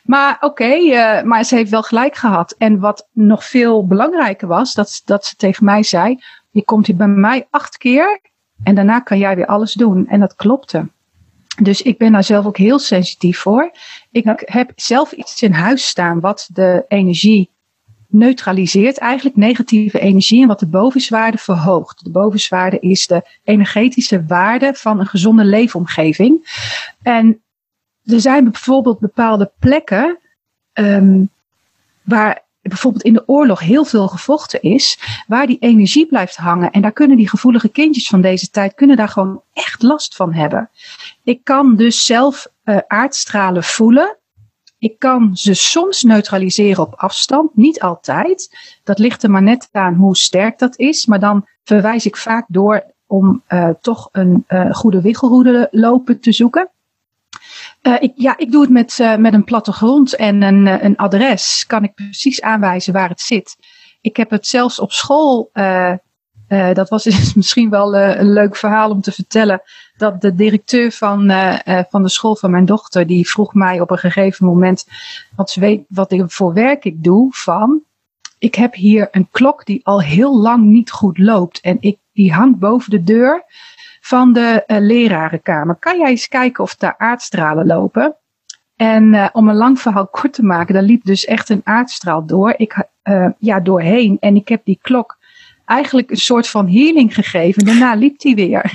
[0.04, 2.54] Maar oké, okay, uh, maar ze heeft wel gelijk gehad.
[2.58, 6.18] En wat nog veel belangrijker was, dat, dat ze tegen mij zei,
[6.50, 8.20] je komt hier bij mij acht keer
[8.62, 10.08] en daarna kan jij weer alles doen.
[10.08, 10.88] En dat klopte.
[11.62, 13.70] Dus ik ben daar zelf ook heel sensitief voor.
[14.10, 17.50] Ik heb zelf iets in huis staan wat de energie
[18.14, 22.04] neutraliseert eigenlijk negatieve energie en wat de bovenswaarde verhoogt.
[22.04, 26.62] De bovenswaarde is de energetische waarde van een gezonde leefomgeving.
[27.02, 27.42] En
[28.04, 30.18] er zijn bijvoorbeeld bepaalde plekken
[30.72, 31.30] um,
[32.02, 36.70] waar bijvoorbeeld in de oorlog heel veel gevochten is, waar die energie blijft hangen.
[36.70, 40.32] En daar kunnen die gevoelige kindjes van deze tijd kunnen daar gewoon echt last van
[40.32, 40.70] hebben.
[41.24, 44.16] Ik kan dus zelf uh, aardstralen voelen.
[44.84, 48.58] Ik kan ze soms neutraliseren op afstand, niet altijd.
[48.82, 51.06] Dat ligt er maar net aan hoe sterk dat is.
[51.06, 56.32] Maar dan verwijs ik vaak door om uh, toch een uh, goede wiggelroede lopen te
[56.32, 56.70] zoeken.
[57.82, 61.64] Uh, ik, ja, ik doe het met, met een plattegrond en een, een adres.
[61.66, 63.56] Kan ik precies aanwijzen waar het zit.
[64.00, 65.50] Ik heb het zelfs op school.
[66.74, 69.62] Dat was misschien wel een leuk verhaal om te vertellen.
[69.96, 71.32] Dat de directeur van,
[71.90, 73.06] van de school van mijn dochter.
[73.06, 74.86] die vroeg mij op een gegeven moment.
[75.36, 77.28] wat ze weet wat ik voor werk ik doe.
[77.30, 77.82] Van.
[78.38, 81.60] Ik heb hier een klok die al heel lang niet goed loopt.
[81.60, 83.44] En ik, die hangt boven de deur
[84.00, 85.74] van de lerarenkamer.
[85.74, 88.16] Kan jij eens kijken of daar aardstralen lopen?
[88.76, 92.54] En om een lang verhaal kort te maken, daar liep dus echt een aardstraal door.
[92.56, 92.88] Ik,
[93.38, 94.16] ja, doorheen.
[94.20, 95.16] En ik heb die klok
[95.64, 97.64] eigenlijk een soort van healing gegeven.
[97.64, 98.72] Daarna liep die weer.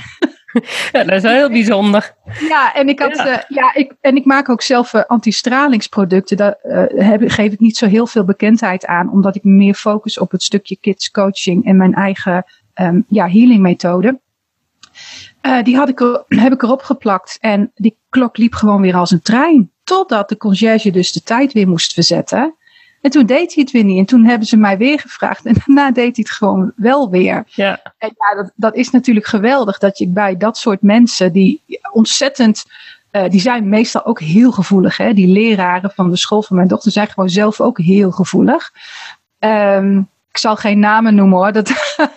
[0.92, 2.14] Ja, dat is wel heel bijzonder.
[2.48, 3.26] Ja, en ik, had, ja.
[3.26, 6.36] Uh, ja, ik, en ik maak ook zelf uh, anti-stralingsproducten.
[6.36, 10.18] Daar uh, heb, geef ik niet zo heel veel bekendheid aan, omdat ik meer focus
[10.18, 14.20] op het stukje kids coaching en mijn eigen um, ja, healing methode.
[15.62, 19.10] die had ik er, heb ik erop geplakt en die klok liep gewoon weer als
[19.10, 19.70] een trein.
[19.84, 22.54] Totdat de conciërge dus de tijd weer moest verzetten.
[23.00, 23.98] En toen deed hij het weer niet.
[23.98, 25.46] En toen hebben ze mij weer gevraagd.
[25.46, 27.44] En daarna deed hij het gewoon wel weer.
[27.46, 27.80] Ja.
[27.98, 32.64] En ja, dat, dat is natuurlijk geweldig dat je bij dat soort mensen die ontzettend.
[33.12, 34.96] Uh, die zijn meestal ook heel gevoelig.
[34.96, 35.14] Hè?
[35.14, 38.72] Die leraren van de school van mijn dochter zijn gewoon zelf ook heel gevoelig.
[39.38, 41.52] Um, ik zal geen namen noemen hoor.
[41.52, 41.96] Dat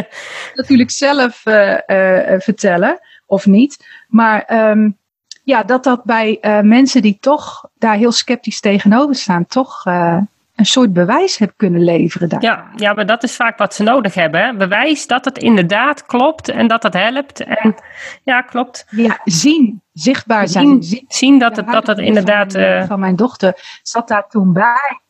[0.54, 3.86] natuurlijk zelf uh, uh, vertellen of niet.
[4.08, 4.98] Maar um,
[5.42, 10.18] ja, dat dat bij uh, mensen die toch daar heel sceptisch tegenover staan, toch uh,
[10.54, 12.28] een soort bewijs heeft kunnen leveren.
[12.28, 12.42] Daar.
[12.42, 14.44] Ja, ja, maar dat is vaak wat ze nodig hebben.
[14.44, 14.54] Hè?
[14.56, 17.40] Bewijs dat het inderdaad klopt en dat het helpt.
[17.40, 17.74] En,
[18.22, 18.86] ja, klopt.
[18.90, 20.66] Ja, zien, zichtbaar zijn.
[20.66, 22.52] Zien, zien, zien dat, het, dat het inderdaad.
[22.52, 25.00] Van mijn, uh, van mijn dochter zat daar toen bij.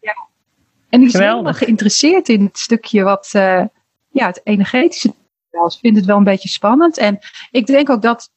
[0.00, 0.16] Ja.
[0.88, 3.28] En die is helemaal geïnteresseerd in het stukje wat,
[4.10, 5.08] ja, het energetische.
[5.50, 6.98] Ik vind het wel een beetje spannend.
[6.98, 7.18] En
[7.50, 8.30] ik denk ook dat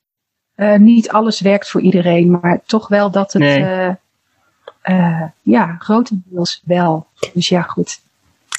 [0.55, 3.41] uh, niet alles werkt voor iedereen, maar toch wel dat het.
[3.41, 3.59] Nee.
[3.59, 3.89] Uh,
[4.83, 7.07] uh, ja, grotendeels wel.
[7.33, 8.01] Dus ja, goed.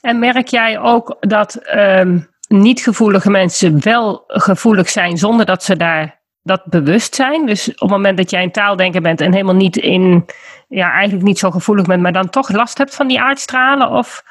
[0.00, 6.18] En merk jij ook dat um, niet-gevoelige mensen wel gevoelig zijn zonder dat ze daar
[6.42, 7.46] dat bewust zijn?
[7.46, 10.26] Dus op het moment dat jij in taaldenker bent en helemaal niet in,
[10.68, 13.90] ja, eigenlijk niet zo gevoelig bent, maar dan toch last hebt van die aardstralen?
[13.90, 14.24] Of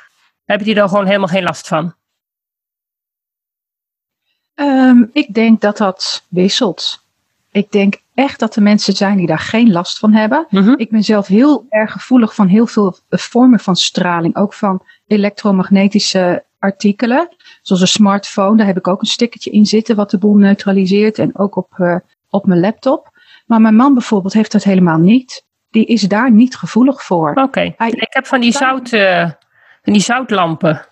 [0.45, 1.93] heb je daar gewoon helemaal geen last van?
[4.55, 7.02] Um, ik denk dat dat wisselt.
[7.53, 10.45] Ik denk echt dat er mensen zijn die daar geen last van hebben.
[10.49, 10.73] Mhm.
[10.77, 14.35] Ik ben zelf heel erg gevoelig van heel veel vormen van straling.
[14.35, 17.29] Ook van elektromagnetische artikelen.
[17.61, 21.19] Zoals een smartphone, daar heb ik ook een stickertje in zitten wat de boel neutraliseert.
[21.19, 21.95] En ook op, uh,
[22.29, 23.11] op mijn laptop.
[23.45, 25.45] Maar mijn man bijvoorbeeld heeft dat helemaal niet.
[25.69, 27.29] Die is daar niet gevoelig voor.
[27.29, 27.75] Oké, okay.
[27.89, 29.29] ik heb van die, zout, uh,
[29.83, 30.85] van die zoutlampen.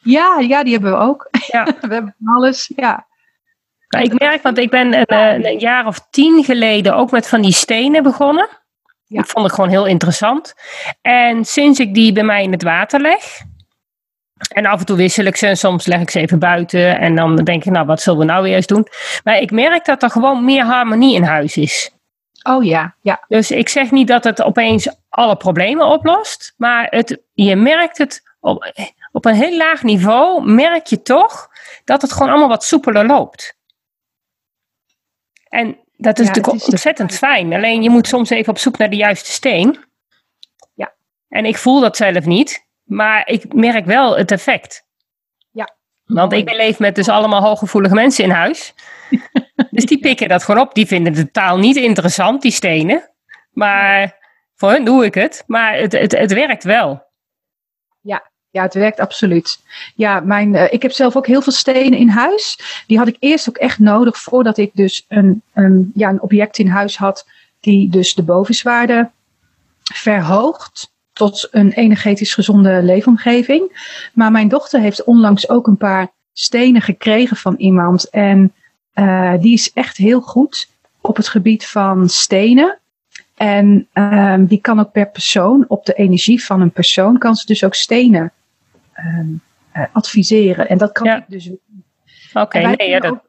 [0.00, 1.28] Ja, ja, die hebben we ook.
[1.46, 1.64] Ja.
[1.88, 3.06] we hebben alles, ja.
[3.88, 7.40] Nou, ik merk, want ik ben een, een, jaar of tien geleden ook met van
[7.40, 8.48] die stenen begonnen.
[9.04, 9.20] Ja.
[9.20, 10.54] Ik vond het gewoon heel interessant.
[11.00, 13.40] En sinds ik die bij mij in het water leg.
[14.48, 16.98] En af en toe wissel ik ze en soms leg ik ze even buiten.
[16.98, 18.86] En dan denk ik, nou, wat zullen we nou weer eens doen?
[19.24, 21.90] Maar ik merk dat er gewoon meer harmonie in huis is.
[22.42, 23.24] Oh ja, ja.
[23.28, 26.54] Dus ik zeg niet dat het opeens alle problemen oplost.
[26.56, 28.72] Maar het, je merkt het op,
[29.12, 31.48] op een heel laag niveau, merk je toch
[31.84, 33.57] dat het gewoon allemaal wat soepeler loopt.
[35.48, 37.52] En dat is ja, natuurlijk is ontzettend fijn.
[37.52, 39.84] Alleen je moet soms even op zoek naar de juiste steen.
[40.74, 40.94] Ja.
[41.28, 44.86] En ik voel dat zelf niet, maar ik merk wel het effect.
[45.50, 45.76] Ja.
[46.04, 48.74] Want ik leef met dus allemaal hooggevoelige mensen in huis.
[49.70, 50.74] dus die pikken dat gewoon op.
[50.74, 53.10] Die vinden de taal niet interessant, die stenen.
[53.50, 54.16] Maar
[54.54, 55.44] voor hun doe ik het.
[55.46, 57.06] Maar het, het, het werkt wel.
[58.00, 59.58] Ja, ja, het werkt absoluut.
[59.94, 62.58] Ja, mijn, uh, ik heb zelf ook heel veel stenen in huis.
[62.86, 65.42] Die had ik eerst ook echt nodig voordat ik dus een,
[65.94, 67.26] ja, een object in huis had
[67.60, 69.10] die dus de bovenswaarde
[69.82, 73.62] verhoogt tot een energetisch gezonde leefomgeving.
[74.14, 78.10] Maar mijn dochter heeft onlangs ook een paar stenen gekregen van iemand.
[78.10, 78.52] En
[78.94, 80.68] uh, die is echt heel goed
[81.00, 82.78] op het gebied van stenen.
[83.36, 87.46] En um, die kan ook per persoon, op de energie van een persoon, kan ze
[87.46, 88.32] dus ook stenen
[89.04, 89.40] um,
[89.76, 90.68] uh, adviseren.
[90.68, 91.16] En dat kan Ja.
[91.16, 91.50] ik dus.
[92.32, 93.28] Oké, nee, ja, dat,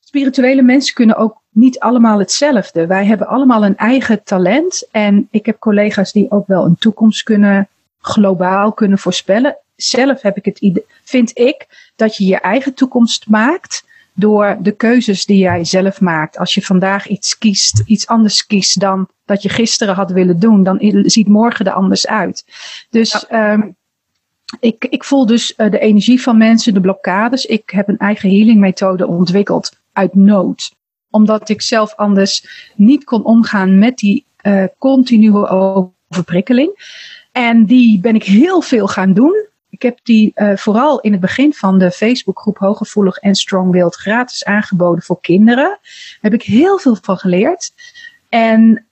[0.00, 2.86] spirituele mensen kunnen ook niet allemaal hetzelfde.
[2.86, 4.88] Wij hebben allemaal een eigen talent.
[4.90, 7.68] En ik heb collega's die ook wel een toekomst kunnen,
[8.00, 9.56] globaal kunnen voorspellen.
[9.76, 14.72] Zelf heb ik het idee, vind ik, dat je je eigen toekomst maakt door de
[14.72, 16.38] keuzes die jij zelf maakt.
[16.38, 20.62] Als je vandaag iets kiest, iets anders kiest dan dat je gisteren had willen doen,
[20.62, 22.44] dan ziet morgen er anders uit.
[22.90, 23.60] Dus ehm,
[24.60, 27.46] ik, ik voel dus eh, de energie van mensen, de blokkades.
[27.46, 30.76] Ik heb een eigen healing methode ontwikkeld uit nood.
[31.10, 36.96] Omdat ik zelf anders niet kon omgaan met die eh, continue overprikkeling.
[37.32, 39.46] En die ben ik heel veel gaan doen.
[39.70, 43.94] Ik heb die eh, vooral in het begin van de Facebookgroep Hooggevoelig en Strong Willed
[43.94, 45.64] gratis aangeboden voor kinderen.
[45.64, 47.72] Daar heb ik heel veel van geleerd.
[48.28, 48.87] En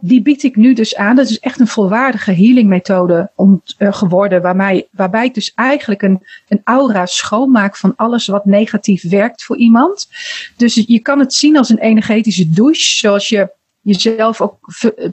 [0.00, 1.16] die bied ik nu dus aan.
[1.16, 4.42] Dat is echt een volwaardige healing methode om, uh, geworden.
[4.42, 9.56] Waarbij, waarbij ik dus eigenlijk een, een aura schoonmaak van alles wat negatief werkt voor
[9.56, 10.08] iemand.
[10.56, 12.98] Dus je kan het zien als een energetische douche.
[12.98, 14.58] Zoals je jezelf ook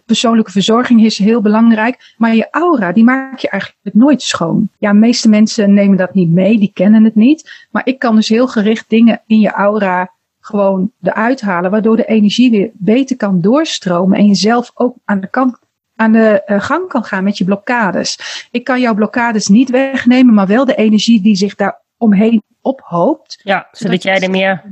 [0.05, 2.13] persoonlijke verzorging is heel belangrijk.
[2.17, 4.69] Maar je aura, die maak je eigenlijk nooit schoon.
[4.77, 7.67] Ja, de meeste mensen nemen dat niet mee, die kennen het niet.
[7.71, 10.13] Maar ik kan dus heel gericht dingen in je aura
[10.45, 15.19] gewoon eruit halen, waardoor de energie weer beter kan doorstromen en je zelf ook aan
[15.19, 15.57] de kant
[15.95, 18.47] aan de uh, gang kan gaan met je blokkades.
[18.51, 23.39] Ik kan jouw blokkades niet wegnemen, maar wel de energie die zich daar omheen ophoopt.
[23.43, 24.63] Ja, zodat, jij er meer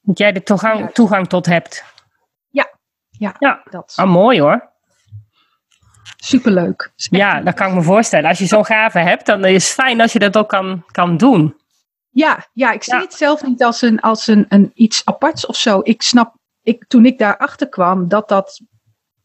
[0.00, 1.84] dat jij er toegang, toegang tot hebt.
[2.48, 2.70] Ja,
[3.10, 3.62] ja, ja.
[3.70, 3.92] dat.
[3.96, 4.74] Ah, mooi hoor.
[6.16, 6.92] Superleuk.
[6.96, 8.28] Ja, dat kan ik me voorstellen.
[8.28, 11.16] Als je zo'n gave hebt, dan is het fijn als je dat ook kan, kan
[11.16, 11.56] doen.
[12.16, 15.56] Ja, ja ik zie het zelf niet als, een, als een, een iets aparts of
[15.56, 15.80] zo.
[15.82, 18.60] Ik snap, ik, toen ik daarachter kwam dat dat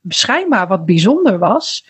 [0.07, 1.85] schijnbaar wat bijzonder was,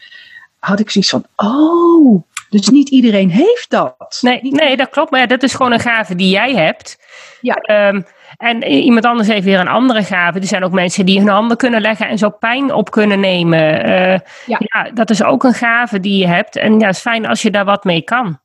[0.60, 4.18] had ik zoiets van, oh, dus niet iedereen heeft dat.
[4.22, 5.12] Nee, nee dat klopt.
[5.12, 6.98] Maar ja, dat is gewoon een gave die jij hebt.
[7.42, 7.88] Ja.
[7.90, 8.06] Um,
[8.38, 10.40] en iemand anders heeft weer een andere gave.
[10.40, 13.90] Er zijn ook mensen die hun handen kunnen leggen en zo pijn op kunnen nemen.
[13.90, 14.60] Uh, ja.
[14.60, 14.92] ja.
[14.94, 16.56] dat is ook een gave die je hebt.
[16.56, 18.40] En ja, het is fijn als je daar wat mee kan.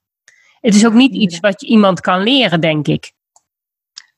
[0.66, 3.12] Het is ook niet iets wat je iemand kan leren, denk ik.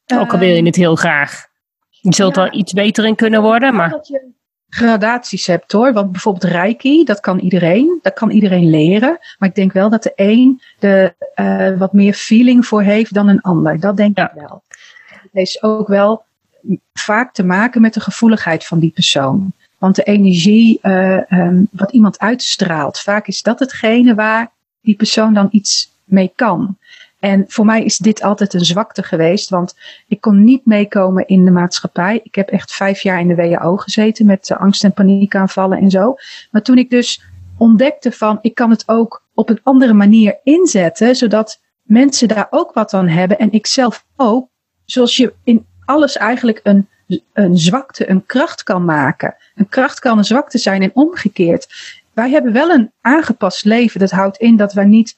[0.06, 1.46] Ook al wil je ehm, het heel graag.
[1.88, 3.90] Je zult er iets beter in kunnen worden, maar...
[3.90, 4.30] Dat je
[4.68, 5.92] gradaties hebt hoor.
[5.92, 7.98] Want bijvoorbeeld Reiki, dat kan iedereen.
[8.02, 9.18] Dat kan iedereen leren.
[9.38, 13.28] Maar ik denk wel dat de een er uh, wat meer feeling voor heeft dan
[13.28, 13.80] een ander.
[13.80, 14.62] Dat denk ik wel.
[15.06, 16.24] Het heeft ook wel
[16.92, 19.52] vaak te maken met de gevoeligheid van die persoon.
[19.78, 25.34] Want de energie, uh, um, wat iemand uitstraalt, vaak is dat hetgene waar die persoon
[25.34, 26.76] dan iets mee kan.
[27.18, 29.76] En voor mij is dit altijd een zwakte geweest, want
[30.08, 32.20] ik kon niet meekomen in de maatschappij.
[32.22, 36.14] Ik heb echt vijf jaar in de WHO gezeten met angst- en paniekaanvallen en zo.
[36.50, 37.22] Maar toen ik dus
[37.56, 42.72] ontdekte van, ik kan het ook op een andere manier inzetten, zodat mensen daar ook
[42.72, 44.48] wat aan hebben en ik zelf ook,
[44.84, 46.88] zoals je in alles eigenlijk een,
[47.32, 49.36] een zwakte, een kracht kan maken.
[49.54, 51.68] Een kracht kan een zwakte zijn en omgekeerd.
[52.12, 54.00] Wij hebben wel een aangepast leven.
[54.00, 55.16] Dat houdt in dat wij niet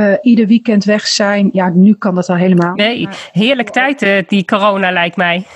[0.00, 1.50] uh, ieder weekend weg zijn.
[1.52, 2.74] Ja, nu kan dat al helemaal.
[2.74, 5.46] Nee, heerlijk tijd uh, die corona lijkt mij.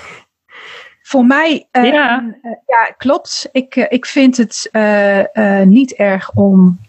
[1.01, 2.35] Voor mij, uh, ja.
[2.67, 3.49] ja, klopt.
[3.51, 4.69] Ik, ik vind het
[5.65, 6.79] niet erg om.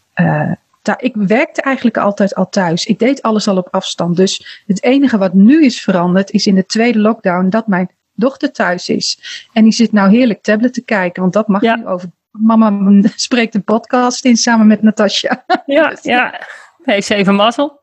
[0.98, 2.86] ik werkte eigenlijk altijd al thuis.
[2.86, 4.16] Ik deed alles al op afstand.
[4.16, 8.52] Dus het enige wat nu is veranderd, is in de tweede lockdown dat mijn dochter
[8.52, 9.18] thuis is.
[9.52, 11.76] En die zit nou heerlijk tablet te kijken, want dat mag ja.
[11.76, 12.08] nu over.
[12.30, 15.44] Mama spreekt een podcast in samen met Natasja.
[15.66, 16.40] Ja, dus, ja.
[16.86, 17.80] Heeft ze even mazzel?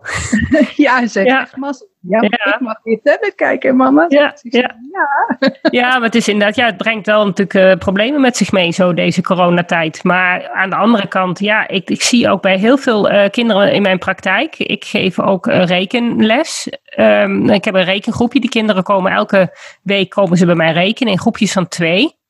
[0.76, 1.48] ja, ze heeft ja.
[1.56, 1.92] mazzel.
[2.08, 4.06] Ja, ik mag weer tablet kijken, mama.
[4.08, 4.76] Ja, ja.
[4.92, 5.38] ja.
[5.80, 8.72] ja, maar het is inderdaad, ja, het brengt wel natuurlijk uh, problemen met zich mee,
[8.72, 10.04] zo deze coronatijd.
[10.04, 13.74] Maar aan de andere kant, ja, ik, ik zie ook bij heel veel uh, kinderen
[13.74, 14.58] in mijn praktijk.
[14.58, 16.70] Ik geef ook uh, rekenles.
[17.00, 18.40] Um, ik heb een rekengroepje.
[18.40, 22.22] Die kinderen komen elke week komen ze bij mij rekenen in groepjes van twee.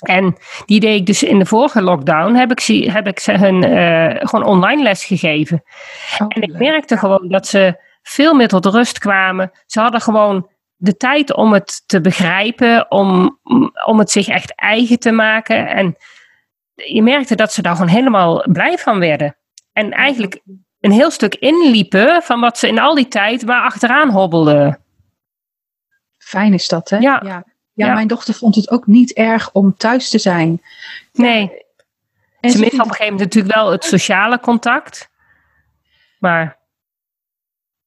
[0.00, 0.36] En
[0.66, 3.64] die deed ik dus in de vorige lockdown, heb ik ze, heb ik ze hun
[3.64, 5.62] uh, gewoon online les gegeven.
[6.18, 9.50] Oh, en ik merkte gewoon dat ze veel meer tot rust kwamen.
[9.66, 13.38] Ze hadden gewoon de tijd om het te begrijpen, om,
[13.86, 15.68] om het zich echt eigen te maken.
[15.68, 15.96] En
[16.74, 19.36] je merkte dat ze daar gewoon helemaal blij van werden.
[19.72, 20.40] En eigenlijk
[20.80, 24.84] een heel stuk inliepen van wat ze in al die tijd maar achteraan hobbelden.
[26.18, 26.96] Fijn is dat, hè?
[26.98, 27.22] ja.
[27.24, 27.44] Ja,
[27.86, 30.62] mijn dochter vond het ook niet erg om thuis te zijn.
[31.12, 31.50] Nee.
[32.40, 35.10] En ze mist op een gegeven moment natuurlijk wel het sociale contact.
[36.18, 36.58] Maar.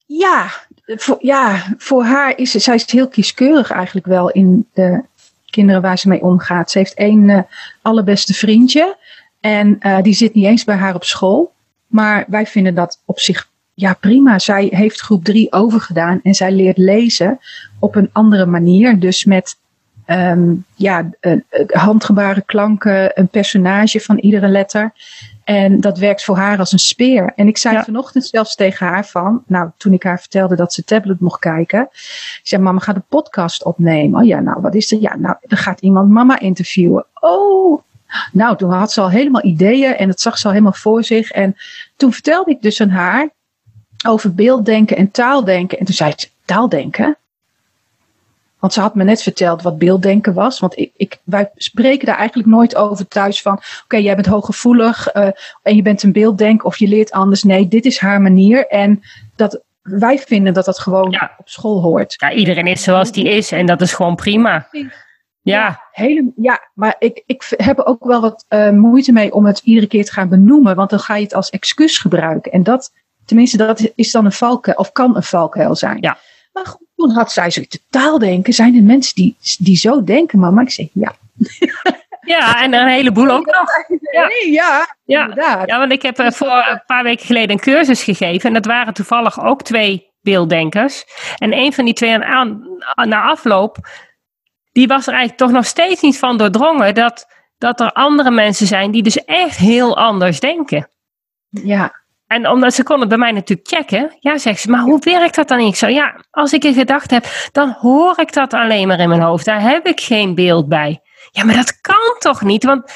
[0.06, 0.52] Ja,
[0.86, 5.04] voor, ja, voor haar is zij is heel kieskeurig eigenlijk wel in de
[5.50, 6.72] kinderen waar ze mee omgaat.
[6.72, 7.42] Ze heeft één uh,
[7.82, 8.98] allerbeste vriendje.
[9.40, 11.54] En uh, die zit niet eens bij haar op school.
[11.88, 14.40] Maar wij vinden dat op zich ja, prima.
[14.40, 17.40] Zij heeft groep drie overgedaan en zij leert lezen
[17.80, 19.00] op een andere manier.
[19.00, 19.58] Dus met
[20.08, 24.94] um, ja, uh, handgebaren klanken, een personage van iedere letter.
[25.44, 27.32] En dat werkt voor haar als een speer.
[27.36, 30.84] En ik zei vanochtend zelfs tegen haar van, nou, toen ik haar vertelde dat ze
[30.84, 31.82] tablet mocht kijken.
[31.92, 34.20] Ik zei, mama gaat een podcast opnemen.
[34.22, 35.00] Oh ja, nou, wat is er?
[35.00, 37.06] Ja, nou, er gaat iemand mama interviewen.
[37.14, 37.82] Oh,
[38.32, 41.32] nou, toen had ze al helemaal ideeën en het zag ze al helemaal voor zich.
[41.32, 41.56] En
[41.96, 43.30] toen vertelde ik dus aan haar
[44.08, 45.80] over beelddenken en taaldenken.
[45.80, 47.18] En toen zei ze, taaldenken?
[48.64, 50.60] Want ze had me net verteld wat beelddenken was.
[50.60, 53.62] Want ik, ik, wij spreken daar eigenlijk nooit over thuis van.
[53.84, 55.28] Oké, jij bent hooggevoelig uh,
[55.62, 57.44] en je bent een beelddenk of je leert anders.
[57.44, 58.68] Nee, dit is haar manier.
[58.68, 59.02] En
[59.36, 62.16] dat, wij vinden dat dat gewoon op school hoort.
[62.18, 64.68] Ja, iedereen is zoals die is en dat is gewoon prima.
[65.42, 65.82] Ja.
[65.92, 69.62] Hele, ja, maar ik, ik heb er ook wel wat uh, moeite mee om het
[69.64, 72.52] iedere keer te gaan benoemen, want dan ga je het als excuus gebruiken.
[72.52, 72.92] En dat,
[73.26, 75.98] tenminste, dat is dan een valkuil, of kan een valkuil zijn.
[76.02, 76.18] Ja.
[76.54, 78.54] Maar goed, toen had zij zo totaal denken.
[78.54, 80.62] Zijn er mensen die, die zo denken, mama?
[80.62, 81.14] Ik zeg ja.
[82.26, 83.70] Ja, en een heleboel ook nog.
[84.14, 85.22] Ja, ja, Ja.
[85.22, 85.70] inderdaad.
[85.70, 88.48] Ja, want ik heb eh, voor een paar weken geleden een cursus gegeven.
[88.48, 91.06] En dat waren toevallig ook twee beelddenkers.
[91.38, 92.24] En een van die twee aan,
[92.96, 93.78] aan, na afloop,
[94.72, 97.26] die was er eigenlijk toch nog steeds niet van doordrongen dat,
[97.58, 100.90] dat er andere mensen zijn die dus echt heel anders denken.
[101.50, 102.03] Ja,
[102.34, 105.36] En omdat ze kon het bij mij natuurlijk checken, ja, zegt ze, maar hoe werkt
[105.36, 105.60] dat dan?
[105.60, 109.10] Ik zo, ja, als ik een gedachte heb, dan hoor ik dat alleen maar in
[109.10, 109.46] mijn hoofd.
[109.46, 111.02] Daar heb ik geen beeld bij.
[111.32, 112.64] Ja, maar dat kan toch niet?
[112.64, 112.94] Want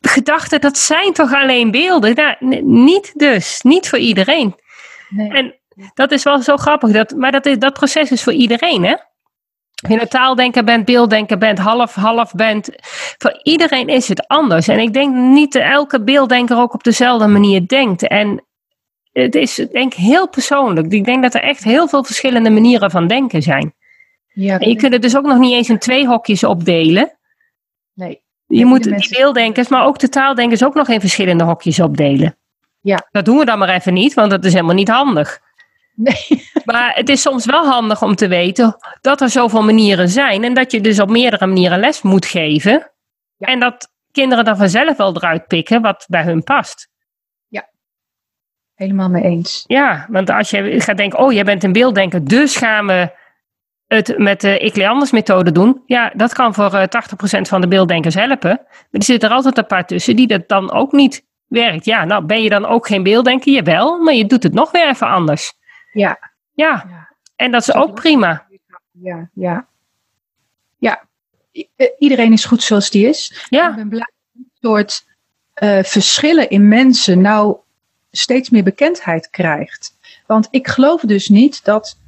[0.00, 2.14] gedachten, dat zijn toch alleen beelden?
[2.14, 4.54] Nou, niet dus, niet voor iedereen.
[5.08, 5.30] nee.
[5.30, 5.54] En
[5.94, 8.94] dat is wel zo grappig, dat, maar dat, is, dat proces is voor iedereen, hè?
[9.82, 12.70] Of je een taaldenker bent, beelddenker bent, half-half bent.
[13.18, 14.68] Voor iedereen is het anders.
[14.68, 18.08] En ik denk niet dat elke beelddenker ook op dezelfde manier denkt.
[18.08, 18.45] En
[19.22, 20.92] het is denk ik heel persoonlijk.
[20.92, 23.74] Ik denk dat er echt heel veel verschillende manieren van denken zijn.
[24.32, 27.18] ja, En je kunt het dus ook nog niet eens in twee hokjes opdelen.
[27.94, 28.24] nee.
[28.48, 31.80] Je moet ieder die mens- beelddenkers, maar ook de taaldenkers ook nog in verschillende hokjes
[31.80, 32.36] opdelen.
[32.80, 33.06] Ja.
[33.10, 35.40] Dat doen we dan maar even niet, want dat is helemaal niet handig.
[35.94, 36.16] Nee.
[36.64, 40.54] Maar het is soms wel handig om te weten dat er zoveel manieren zijn en
[40.54, 42.90] dat je dus op meerdere manieren les moet geven.
[43.36, 43.46] Ja.
[43.46, 46.88] En dat kinderen dan vanzelf wel eruit pikken wat bij hun past.
[48.76, 49.64] Helemaal mee eens.
[49.66, 53.10] Ja, want als je gaat denken, oh, jij bent een beelddenker, dus gaan we
[53.86, 55.82] het met de Ikleanders methode doen.
[55.86, 56.82] Ja, dat kan voor eh,
[57.38, 58.60] 80% van de beelddenkers helpen.
[58.68, 61.84] Maar er zitten er altijd een paar tussen die dat dan ook niet werkt.
[61.84, 63.52] Ja, nou ben je dan ook geen beelddenker?
[63.52, 65.52] Jawel, maar je doet het nog weer even anders.
[65.92, 66.18] Ja,
[66.54, 67.08] Ja, Ja.
[67.36, 68.46] en dat is ook prima.
[68.92, 69.66] ja, ja.
[70.78, 71.04] Ja,
[71.52, 73.30] I- eh, iedereen is goed zoals die is.
[73.30, 75.04] Ik Ja, ben blij dat soort
[75.54, 77.56] eh, verschillen in mensen nou
[78.18, 79.94] steeds meer bekendheid krijgt.
[80.26, 81.98] Want ik geloof dus niet dat,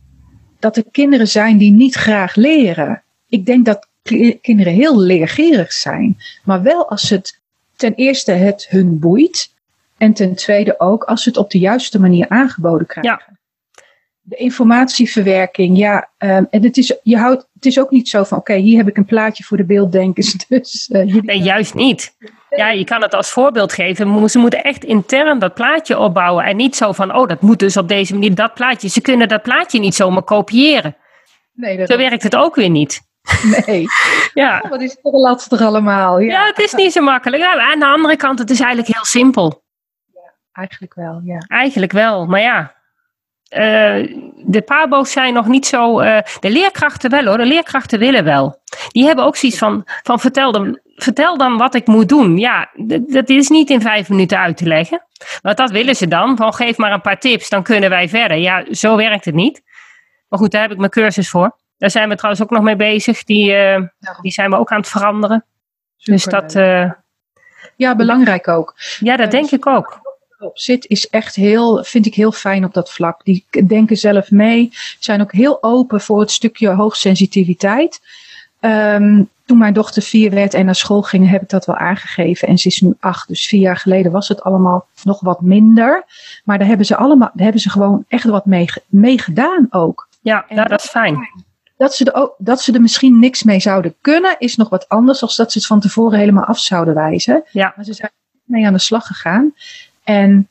[0.58, 3.02] dat er kinderen zijn die niet graag leren.
[3.28, 6.16] Ik denk dat ki- kinderen heel leergierig zijn.
[6.44, 7.40] Maar wel als het
[7.76, 9.56] ten eerste het hun boeit.
[9.96, 13.38] En ten tweede ook als ze het op de juiste manier aangeboden krijgen.
[14.20, 16.10] De informatieverwerking, ja.
[16.18, 18.88] ehm, en het is, je houdt, het is ook niet zo van, oké, hier heb
[18.88, 20.36] ik een plaatje voor de beelddenkers.
[20.48, 22.14] Dus, jullie nee, juist niet.
[22.50, 24.30] Ja, je kan het als voorbeeld geven.
[24.30, 26.44] Ze moeten echt intern dat plaatje opbouwen.
[26.44, 28.88] En niet zo van, oh, dat moet dus op deze manier, dat plaatje.
[28.88, 30.96] Ze kunnen dat plaatje niet zomaar kopiëren.
[31.52, 33.00] Nee, dat Zo werkt het ook weer niet.
[33.66, 33.84] Nee.
[34.34, 36.18] Ja, Oh, wat is toch lastig allemaal.
[36.18, 37.42] Ja, ja het is niet zo makkelijk.
[37.42, 39.62] Ja, maar aan de andere kant, het is eigenlijk heel simpel.
[40.52, 41.38] eigenlijk wel, ja.
[41.48, 42.74] Eigenlijk wel, maar ja.
[43.48, 45.98] eh, de pabo's zijn nog niet zo.
[46.00, 48.60] eh, de leerkrachten wel hoor, de leerkrachten willen wel.
[48.88, 52.38] Die hebben ook zoiets van: van vertel, dan, vertel dan wat ik moet doen.
[52.38, 52.70] Ja,
[53.06, 55.02] dat is niet in vijf minuten uit te leggen.
[55.42, 56.36] Want dat willen ze dan.
[56.36, 58.36] Van geef maar een paar tips, dan kunnen wij verder.
[58.36, 59.62] Ja, zo werkt het niet.
[60.28, 61.56] Maar goed, daar heb ik mijn cursus voor.
[61.78, 63.24] Daar zijn we trouwens ook nog mee bezig.
[63.24, 63.82] Die, eh,
[64.20, 65.44] die zijn we ook aan het veranderen.
[66.04, 66.90] Dus dat, eh,
[67.76, 68.74] Ja, belangrijk ook.
[69.00, 70.00] ja, dat denk ik ook.
[70.38, 73.24] Op zit is echt heel, vind ik heel fijn op dat vlak.
[73.24, 78.00] Die denken zelf mee, zijn ook heel open voor het stukje hoogsensitiviteit.
[78.60, 82.48] Ehm, toen mijn dochter vier werd en naar school ging, heb ik dat wel aangegeven.
[82.48, 86.04] En ze is nu acht, dus vier jaar geleden was het allemaal nog wat minder.
[86.44, 90.08] Maar daar hebben ze allemaal, daar hebben ze gewoon echt wat mee, mee gedaan ook.
[90.20, 91.18] Ja, nou, dat is fijn.
[91.76, 94.88] Dat ze, er ook, dat ze er misschien niks mee zouden kunnen, is nog wat
[94.88, 97.44] anders dan dat ze het van tevoren helemaal af zouden wijzen.
[97.50, 97.72] Ja.
[97.76, 98.10] Maar ze zijn
[98.44, 99.54] mee aan de slag gegaan.
[100.04, 100.48] En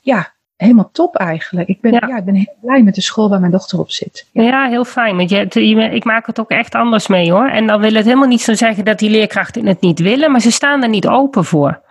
[0.00, 1.68] ja, helemaal top eigenlijk.
[1.68, 2.06] Ik ben, Ja.
[2.06, 2.16] ja.
[2.16, 4.28] ik ben heel blij met de school waar mijn dochter op zit.
[4.32, 4.42] Ja.
[4.42, 5.16] Ja, heel fijn.
[5.16, 5.46] Want je,
[5.90, 7.48] ik maak het ook echt anders mee hoor.
[7.48, 10.40] En dan wil het helemaal niet zo zeggen dat die leerkrachten het niet willen, maar
[10.40, 11.82] ze staan er niet open voor.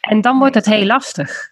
[0.00, 1.50] En dan wordt het heel lastig.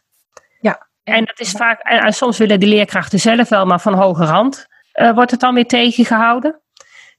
[0.60, 0.86] Ja.
[1.04, 4.24] En dat is vaak, en, en soms willen die leerkrachten zelf wel, maar van hoge
[4.24, 6.60] rand eh, wordt het dan weer tegengehouden.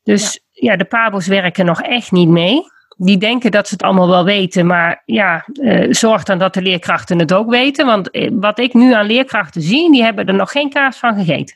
[0.04, 2.62] Dus ja, de Pabo's werken nog echt niet mee.
[3.04, 6.62] Die denken dat ze het allemaal wel weten, maar ja, eh, zorg dan dat de
[6.62, 7.86] leerkrachten het ook weten.
[7.86, 11.16] Want eh, wat ik nu aan leerkrachten zie, die hebben er nog geen kaas van
[11.16, 11.56] gegeten.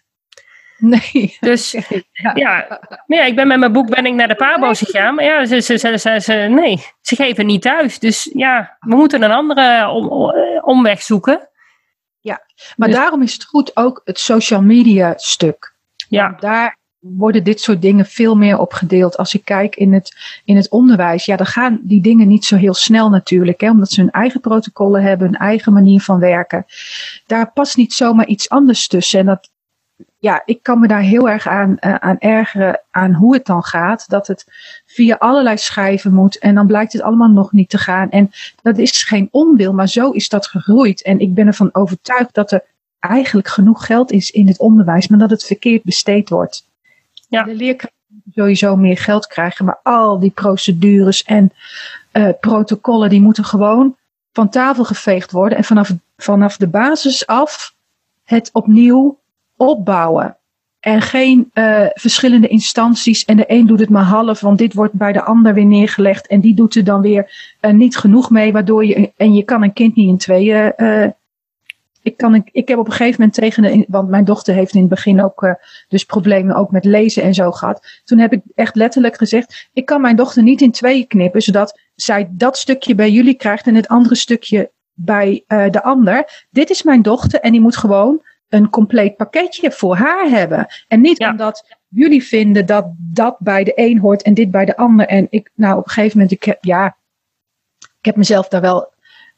[0.77, 1.37] Nee.
[1.39, 1.71] Dus
[2.11, 2.31] Ja.
[2.35, 5.15] ja, ja, ik ben met mijn boek ben ik naar de Pabo's gegaan.
[5.15, 7.99] Maar ja, ze, ze, ze, ze, ze- nee, ze geven niet thuis.
[7.99, 11.49] Dus ja, we moeten een andere om, om- omweg zoeken.
[12.75, 15.73] Maar Dus- daarom is het goed ook het social media stuk.
[16.09, 16.77] Ja, daar
[17.13, 19.17] worden dit soort dingen veel meer op gedeeld.
[19.17, 22.55] Als ik kijk in het, in het onderwijs, ja, dan gaan die dingen niet zo
[22.55, 23.61] heel snel natuurlijk.
[23.61, 26.65] Hè, omdat ze hun eigen protocollen hebben, hun eigen manier van werken.
[27.25, 29.19] Daar past niet zomaar iets anders tussen.
[29.19, 29.49] En dat,
[30.17, 33.63] ja, ik kan me daar heel erg aan, eh, aan ergeren aan hoe het dan
[33.63, 34.09] gaat.
[34.09, 34.45] Dat het
[34.85, 36.39] via allerlei schijven moet.
[36.39, 38.09] En dan blijkt het allemaal nog niet te gaan.
[38.09, 38.31] En
[38.61, 41.03] dat is geen onwil, maar zo is dat gegroeid.
[41.03, 42.63] En ik ben ervan overtuigd dat er
[42.99, 46.73] eigenlijk genoeg geld is in het onderwijs, maar dat het verkeerd besteed wordt.
[47.27, 47.43] Ja.
[47.43, 47.93] De leerkrachten
[48.33, 51.51] sowieso meer geld krijgen, maar al die procedures en
[52.13, 53.95] uh, protocollen, die moeten gewoon
[54.31, 57.75] van tafel geveegd worden en vanaf, vanaf de basis af
[58.23, 59.19] het opnieuw
[59.57, 60.37] opbouwen.
[60.79, 64.93] En geen uh, verschillende instanties en de een doet het maar half, want dit wordt
[64.93, 68.51] bij de ander weer neergelegd en die doet er dan weer uh, niet genoeg mee,
[68.51, 70.73] waardoor je, en je kan een kind niet in tweeën
[72.05, 74.73] ik, kan, ik, ik heb op een gegeven moment tegen de, want mijn dochter heeft
[74.73, 75.53] in het begin ook uh,
[75.87, 78.01] dus problemen ook met lezen en zo gehad.
[78.03, 81.79] Toen heb ik echt letterlijk gezegd, ik kan mijn dochter niet in tweeën knippen, zodat
[81.95, 86.45] zij dat stukje bij jullie krijgt en het andere stukje bij uh, de ander.
[86.49, 90.67] Dit is mijn dochter en die moet gewoon een compleet pakketje voor haar hebben.
[90.87, 94.77] En niet omdat jullie vinden dat dat bij de een hoort en dit bij de
[94.77, 95.07] ander.
[95.07, 96.97] En ik, nou op een gegeven moment, ik heb, ja,
[97.79, 98.93] ik heb mezelf daar wel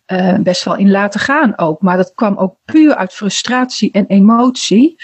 [0.07, 1.81] uh, best wel in laten gaan ook.
[1.81, 4.95] Maar dat kwam ook puur uit frustratie en emotie.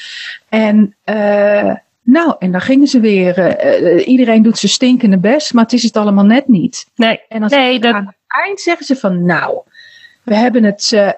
[0.49, 3.37] En uh, nou, en dan gingen ze weer.
[3.65, 6.85] Uh, iedereen doet zijn stinkende best, maar het is het allemaal net niet.
[6.95, 7.93] Nee, en nee, dat...
[7.93, 9.61] aan het eind zeggen ze van nou,
[10.23, 11.15] we hebben het.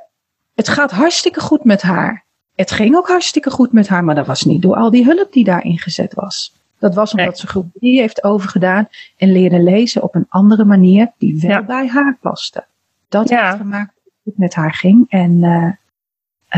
[0.56, 2.24] het gaat hartstikke goed met haar.
[2.56, 5.34] Het ging ook hartstikke goed met haar, maar dat was niet door al die hulp
[5.34, 6.54] die daar ingezet was.
[6.80, 7.38] Dat was omdat nee.
[7.38, 11.64] ze groep 3 heeft overgedaan en leerde lezen op een andere manier die wel ja.
[11.64, 12.66] bij haar paste
[13.10, 13.46] dat ja.
[13.46, 15.06] heeft gemaakt dat het goed met haar ging.
[15.10, 15.72] En uh,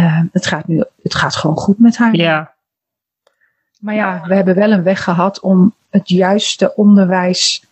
[0.03, 2.15] uh, het, gaat nu, het gaat gewoon goed met haar.
[2.15, 2.55] Ja.
[3.79, 7.65] Maar ja, we hebben wel een weg gehad om het juiste onderwijs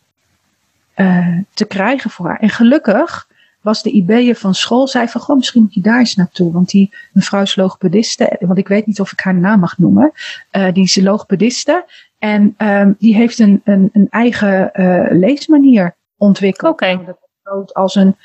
[0.95, 2.39] uh, te krijgen voor haar.
[2.39, 3.27] En gelukkig
[3.61, 6.51] was de IB'er van school, zei van, goh, misschien moet je daar eens naartoe.
[6.51, 10.11] Want die mevrouw is logopediste, want ik weet niet of ik haar naam mag noemen.
[10.51, 11.85] Uh, die is logopediste
[12.19, 16.73] en um, die heeft een, een, een eigen uh, leesmanier ontwikkeld.
[16.73, 17.15] Oké.
[17.43, 17.65] Okay.
[17.71, 18.15] Als een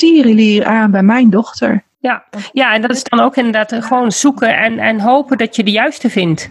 [0.00, 1.82] tierenlier aan bij mijn dochter.
[1.98, 2.24] Ja.
[2.52, 5.70] ja, en dat is dan ook inderdaad gewoon zoeken en, en hopen dat je de
[5.70, 6.50] juiste vindt.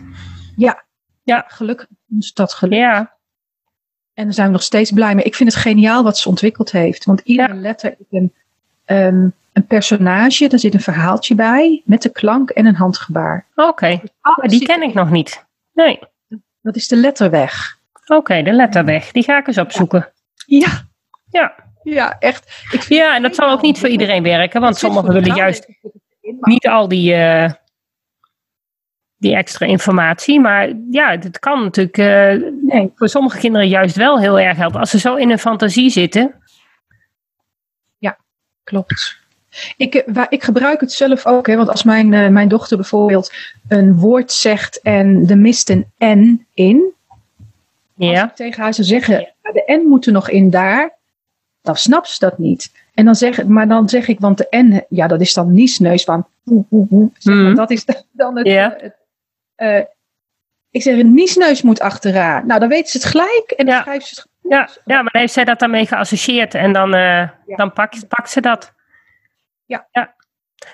[0.56, 0.84] Ja,
[1.24, 1.46] ja.
[1.48, 1.88] gelukkig
[2.20, 2.82] is dat gelukt.
[2.82, 3.18] Ja.
[4.14, 5.24] En daar zijn we nog steeds blij mee.
[5.24, 7.06] Ik vind het geniaal wat ze ontwikkeld heeft.
[7.06, 7.60] Want iedere ja.
[7.60, 8.34] letter is een,
[8.86, 13.46] um, een personage, daar zit een verhaaltje bij, met een klank en een handgebaar.
[13.56, 14.02] Oké, okay.
[14.42, 15.46] dus die ken ik nog niet.
[15.74, 16.00] Nee.
[16.62, 17.78] Dat is de letterweg.
[18.04, 19.12] Oké, okay, de letterweg.
[19.12, 20.12] Die ga ik eens opzoeken.
[20.46, 20.88] Ja.
[21.30, 21.54] Ja.
[21.84, 22.66] Ja, echt.
[22.72, 25.68] Ik ja, en dat zal ook niet voor iedereen werken, want sommigen willen juist
[26.40, 27.52] niet al die, uh,
[29.18, 30.40] die extra informatie.
[30.40, 32.92] Maar ja, het kan natuurlijk uh, nee.
[32.96, 34.80] voor sommige kinderen juist wel heel erg helpen.
[34.80, 36.36] Als ze zo in een fantasie zitten.
[37.98, 38.18] Ja,
[38.64, 39.18] klopt.
[39.78, 43.34] Ik, waar, ik gebruik het zelf ook, hè, want als mijn, uh, mijn dochter bijvoorbeeld
[43.68, 46.94] een woord zegt en er mist een N in.
[47.96, 48.32] Ja.
[48.36, 50.98] Tegen haar zou zeggen, de N moet er nog in daar
[51.62, 52.72] dan snapt ze dat niet.
[52.94, 56.04] En dan zeg, maar dan zeg ik, want de N, ja, dat is dan niesneus
[56.04, 56.28] van.
[56.44, 57.56] Zeg maar, mm.
[57.56, 58.48] Dat is dan het.
[58.48, 58.82] Yeah.
[58.82, 58.98] het
[59.58, 59.86] uh,
[60.72, 62.46] ik zeg, een niesneus moet achteraan.
[62.46, 63.84] Nou, dan weet ze het gelijk en dan ja.
[63.84, 64.52] ze het goed.
[64.52, 67.00] Ja, ja, maar heeft zij dat daarmee geassocieerd en dan, uh,
[67.46, 67.56] ja.
[67.56, 68.74] dan pakt, pakt ze dat.
[69.66, 69.88] Ja.
[69.92, 70.16] ja.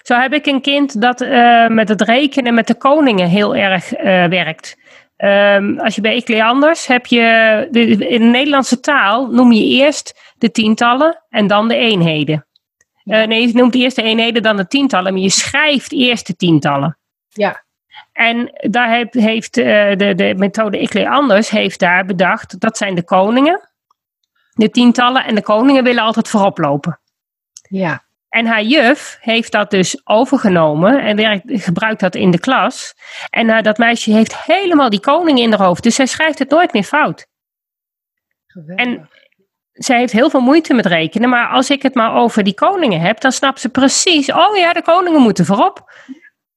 [0.01, 3.89] Zo heb ik een kind dat uh, met het rekenen met de koningen heel erg
[4.29, 4.77] werkt.
[5.17, 10.24] Um, als je bij Ecleanders heb je, de, in de Nederlandse taal noem je eerst
[10.37, 12.45] de tientallen en dan de eenheden.
[13.03, 16.35] Uh, nee, je noemt eerst de eenheden, dan de tientallen, maar je schrijft eerst de
[16.35, 16.97] tientallen.
[17.29, 17.63] Ja.
[18.11, 19.65] En daar heeft, heeft uh,
[19.95, 23.69] de, de methode Ecleanders heeft daar bedacht, dat zijn de koningen,
[24.53, 26.99] de tientallen, en de koningen willen altijd voorop lopen.
[27.69, 28.03] Ja.
[28.29, 32.95] En haar juf heeft dat dus overgenomen en werkt, gebruikt dat in de klas.
[33.29, 35.83] En uh, dat meisje heeft helemaal die koning in haar hoofd.
[35.83, 37.27] Dus zij schrijft het nooit meer fout.
[38.47, 38.85] Geweldig.
[38.85, 39.09] En
[39.75, 41.29] zij heeft heel veel moeite met rekenen.
[41.29, 44.31] Maar als ik het maar over die koningen heb, dan snapt ze precies.
[44.31, 45.93] Oh ja, de koningen moeten voorop.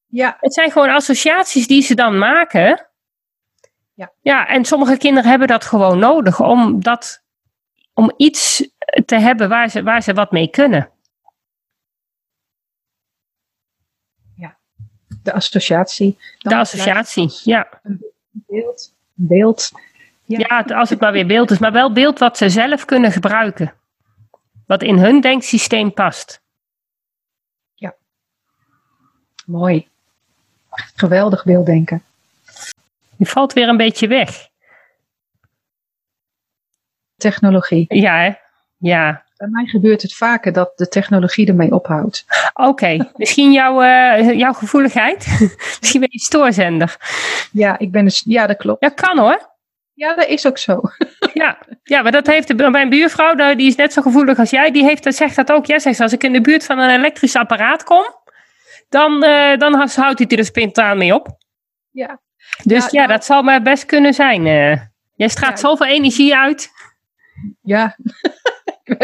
[0.07, 0.37] Ja.
[0.41, 2.87] Het zijn gewoon associaties die ze dan maken.
[3.95, 4.13] Ja.
[4.21, 7.23] Ja, en sommige kinderen hebben dat gewoon nodig om, dat,
[7.95, 8.69] om iets
[9.05, 10.91] te hebben waar ze, waar ze wat mee kunnen.
[15.29, 16.19] de associatie.
[16.39, 17.69] De associatie, ja.
[17.83, 18.01] Een
[18.31, 18.95] beeld.
[19.19, 19.73] Een beeld.
[20.29, 20.39] Ja.
[20.39, 23.75] ja, als het maar weer beeld is, maar wel beeld wat ze zelf kunnen gebruiken.
[24.67, 26.43] Wat in hun denksysteem past.
[27.75, 27.95] Ja.
[29.47, 29.89] Mooi.
[30.95, 32.03] Geweldig beelddenken.
[33.17, 34.49] Je valt weer een beetje weg.
[37.17, 37.85] Technologie.
[37.89, 38.33] Ja, hè?
[38.77, 39.25] Ja.
[39.37, 42.25] Bij mij gebeurt het vaker dat de technologie ermee ophoudt.
[42.53, 43.11] Oké, okay.
[43.17, 45.27] misschien jouw, uh, jouw gevoeligheid?
[45.81, 46.97] misschien ben je stoorzender.
[47.53, 48.83] Ja, ik ben dus, ja, dat klopt.
[48.83, 49.57] Ja, kan hoor.
[49.99, 50.81] Ja, dat is ook zo.
[51.33, 54.71] Ja, ja maar dat heeft de, mijn buurvrouw, die is net zo gevoelig als jij,
[54.71, 55.67] die heeft, zegt dat ook.
[55.67, 58.05] Jij zegt, als ik in de buurt van een elektrisch apparaat kom,
[58.89, 61.29] dan, uh, dan houdt hij er spontaan mee op.
[61.91, 62.21] Ja.
[62.63, 64.47] Dus ja, ja nou- dat zal maar best kunnen zijn.
[64.47, 64.81] Uh,
[65.15, 65.69] jij straalt ja.
[65.69, 66.71] zoveel energie uit.
[67.63, 67.97] Ja.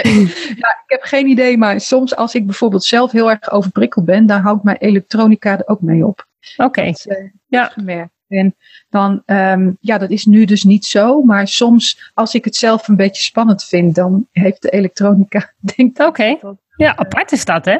[0.62, 4.26] ja, ik heb geen idee, maar soms als ik bijvoorbeeld zelf heel erg overprikkeld ben,
[4.26, 6.26] dan houdt mijn elektronica er ook mee op.
[6.56, 6.68] Oké.
[6.68, 6.94] Okay.
[7.06, 7.64] Uh, ja.
[7.64, 8.13] Gemerkt.
[8.28, 8.56] En
[8.88, 11.22] dan, um, ja, dat is nu dus niet zo.
[11.22, 15.98] Maar soms, als ik het zelf een beetje spannend vind, dan heeft de elektronica, denk
[15.98, 16.06] ik.
[16.06, 16.36] Oké.
[16.36, 16.56] Okay.
[16.76, 17.78] Ja, apart is dat, hè?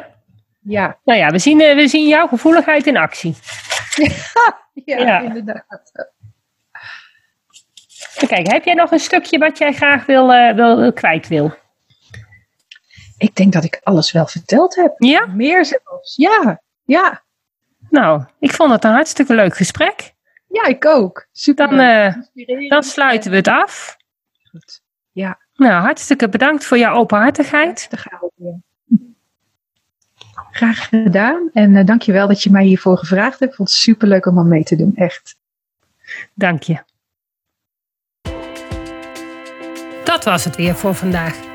[0.59, 0.97] Ja.
[1.03, 3.35] Nou ja, we zien, uh, we zien jouw gevoeligheid in actie.
[4.85, 6.11] ja, ja, inderdaad.
[8.27, 11.53] Kijk, heb jij nog een stukje wat jij graag wil, uh, wil, kwijt wil?
[13.17, 14.93] Ik denk dat ik alles wel verteld heb.
[14.97, 15.25] Ja?
[15.25, 16.15] Meer zelfs.
[16.15, 17.23] Ja, ja.
[17.89, 20.14] Nou, ik vond het een hartstikke leuk gesprek.
[20.55, 21.27] Ja, ik ook.
[21.31, 21.69] Super.
[21.69, 23.97] Dan, uh, dan sluiten we het af.
[24.49, 24.81] Goed.
[25.11, 25.39] Ja.
[25.55, 27.89] Nou, hartstikke bedankt voor jouw openhartigheid.
[30.51, 31.49] Graag gedaan.
[31.53, 33.51] En uh, dankjewel dat je mij hiervoor gevraagd hebt.
[33.51, 34.95] Ik vond het super leuk om aan mee te doen.
[34.95, 35.37] Echt.
[36.33, 36.83] Dank je.
[40.03, 41.54] Dat was het weer voor vandaag.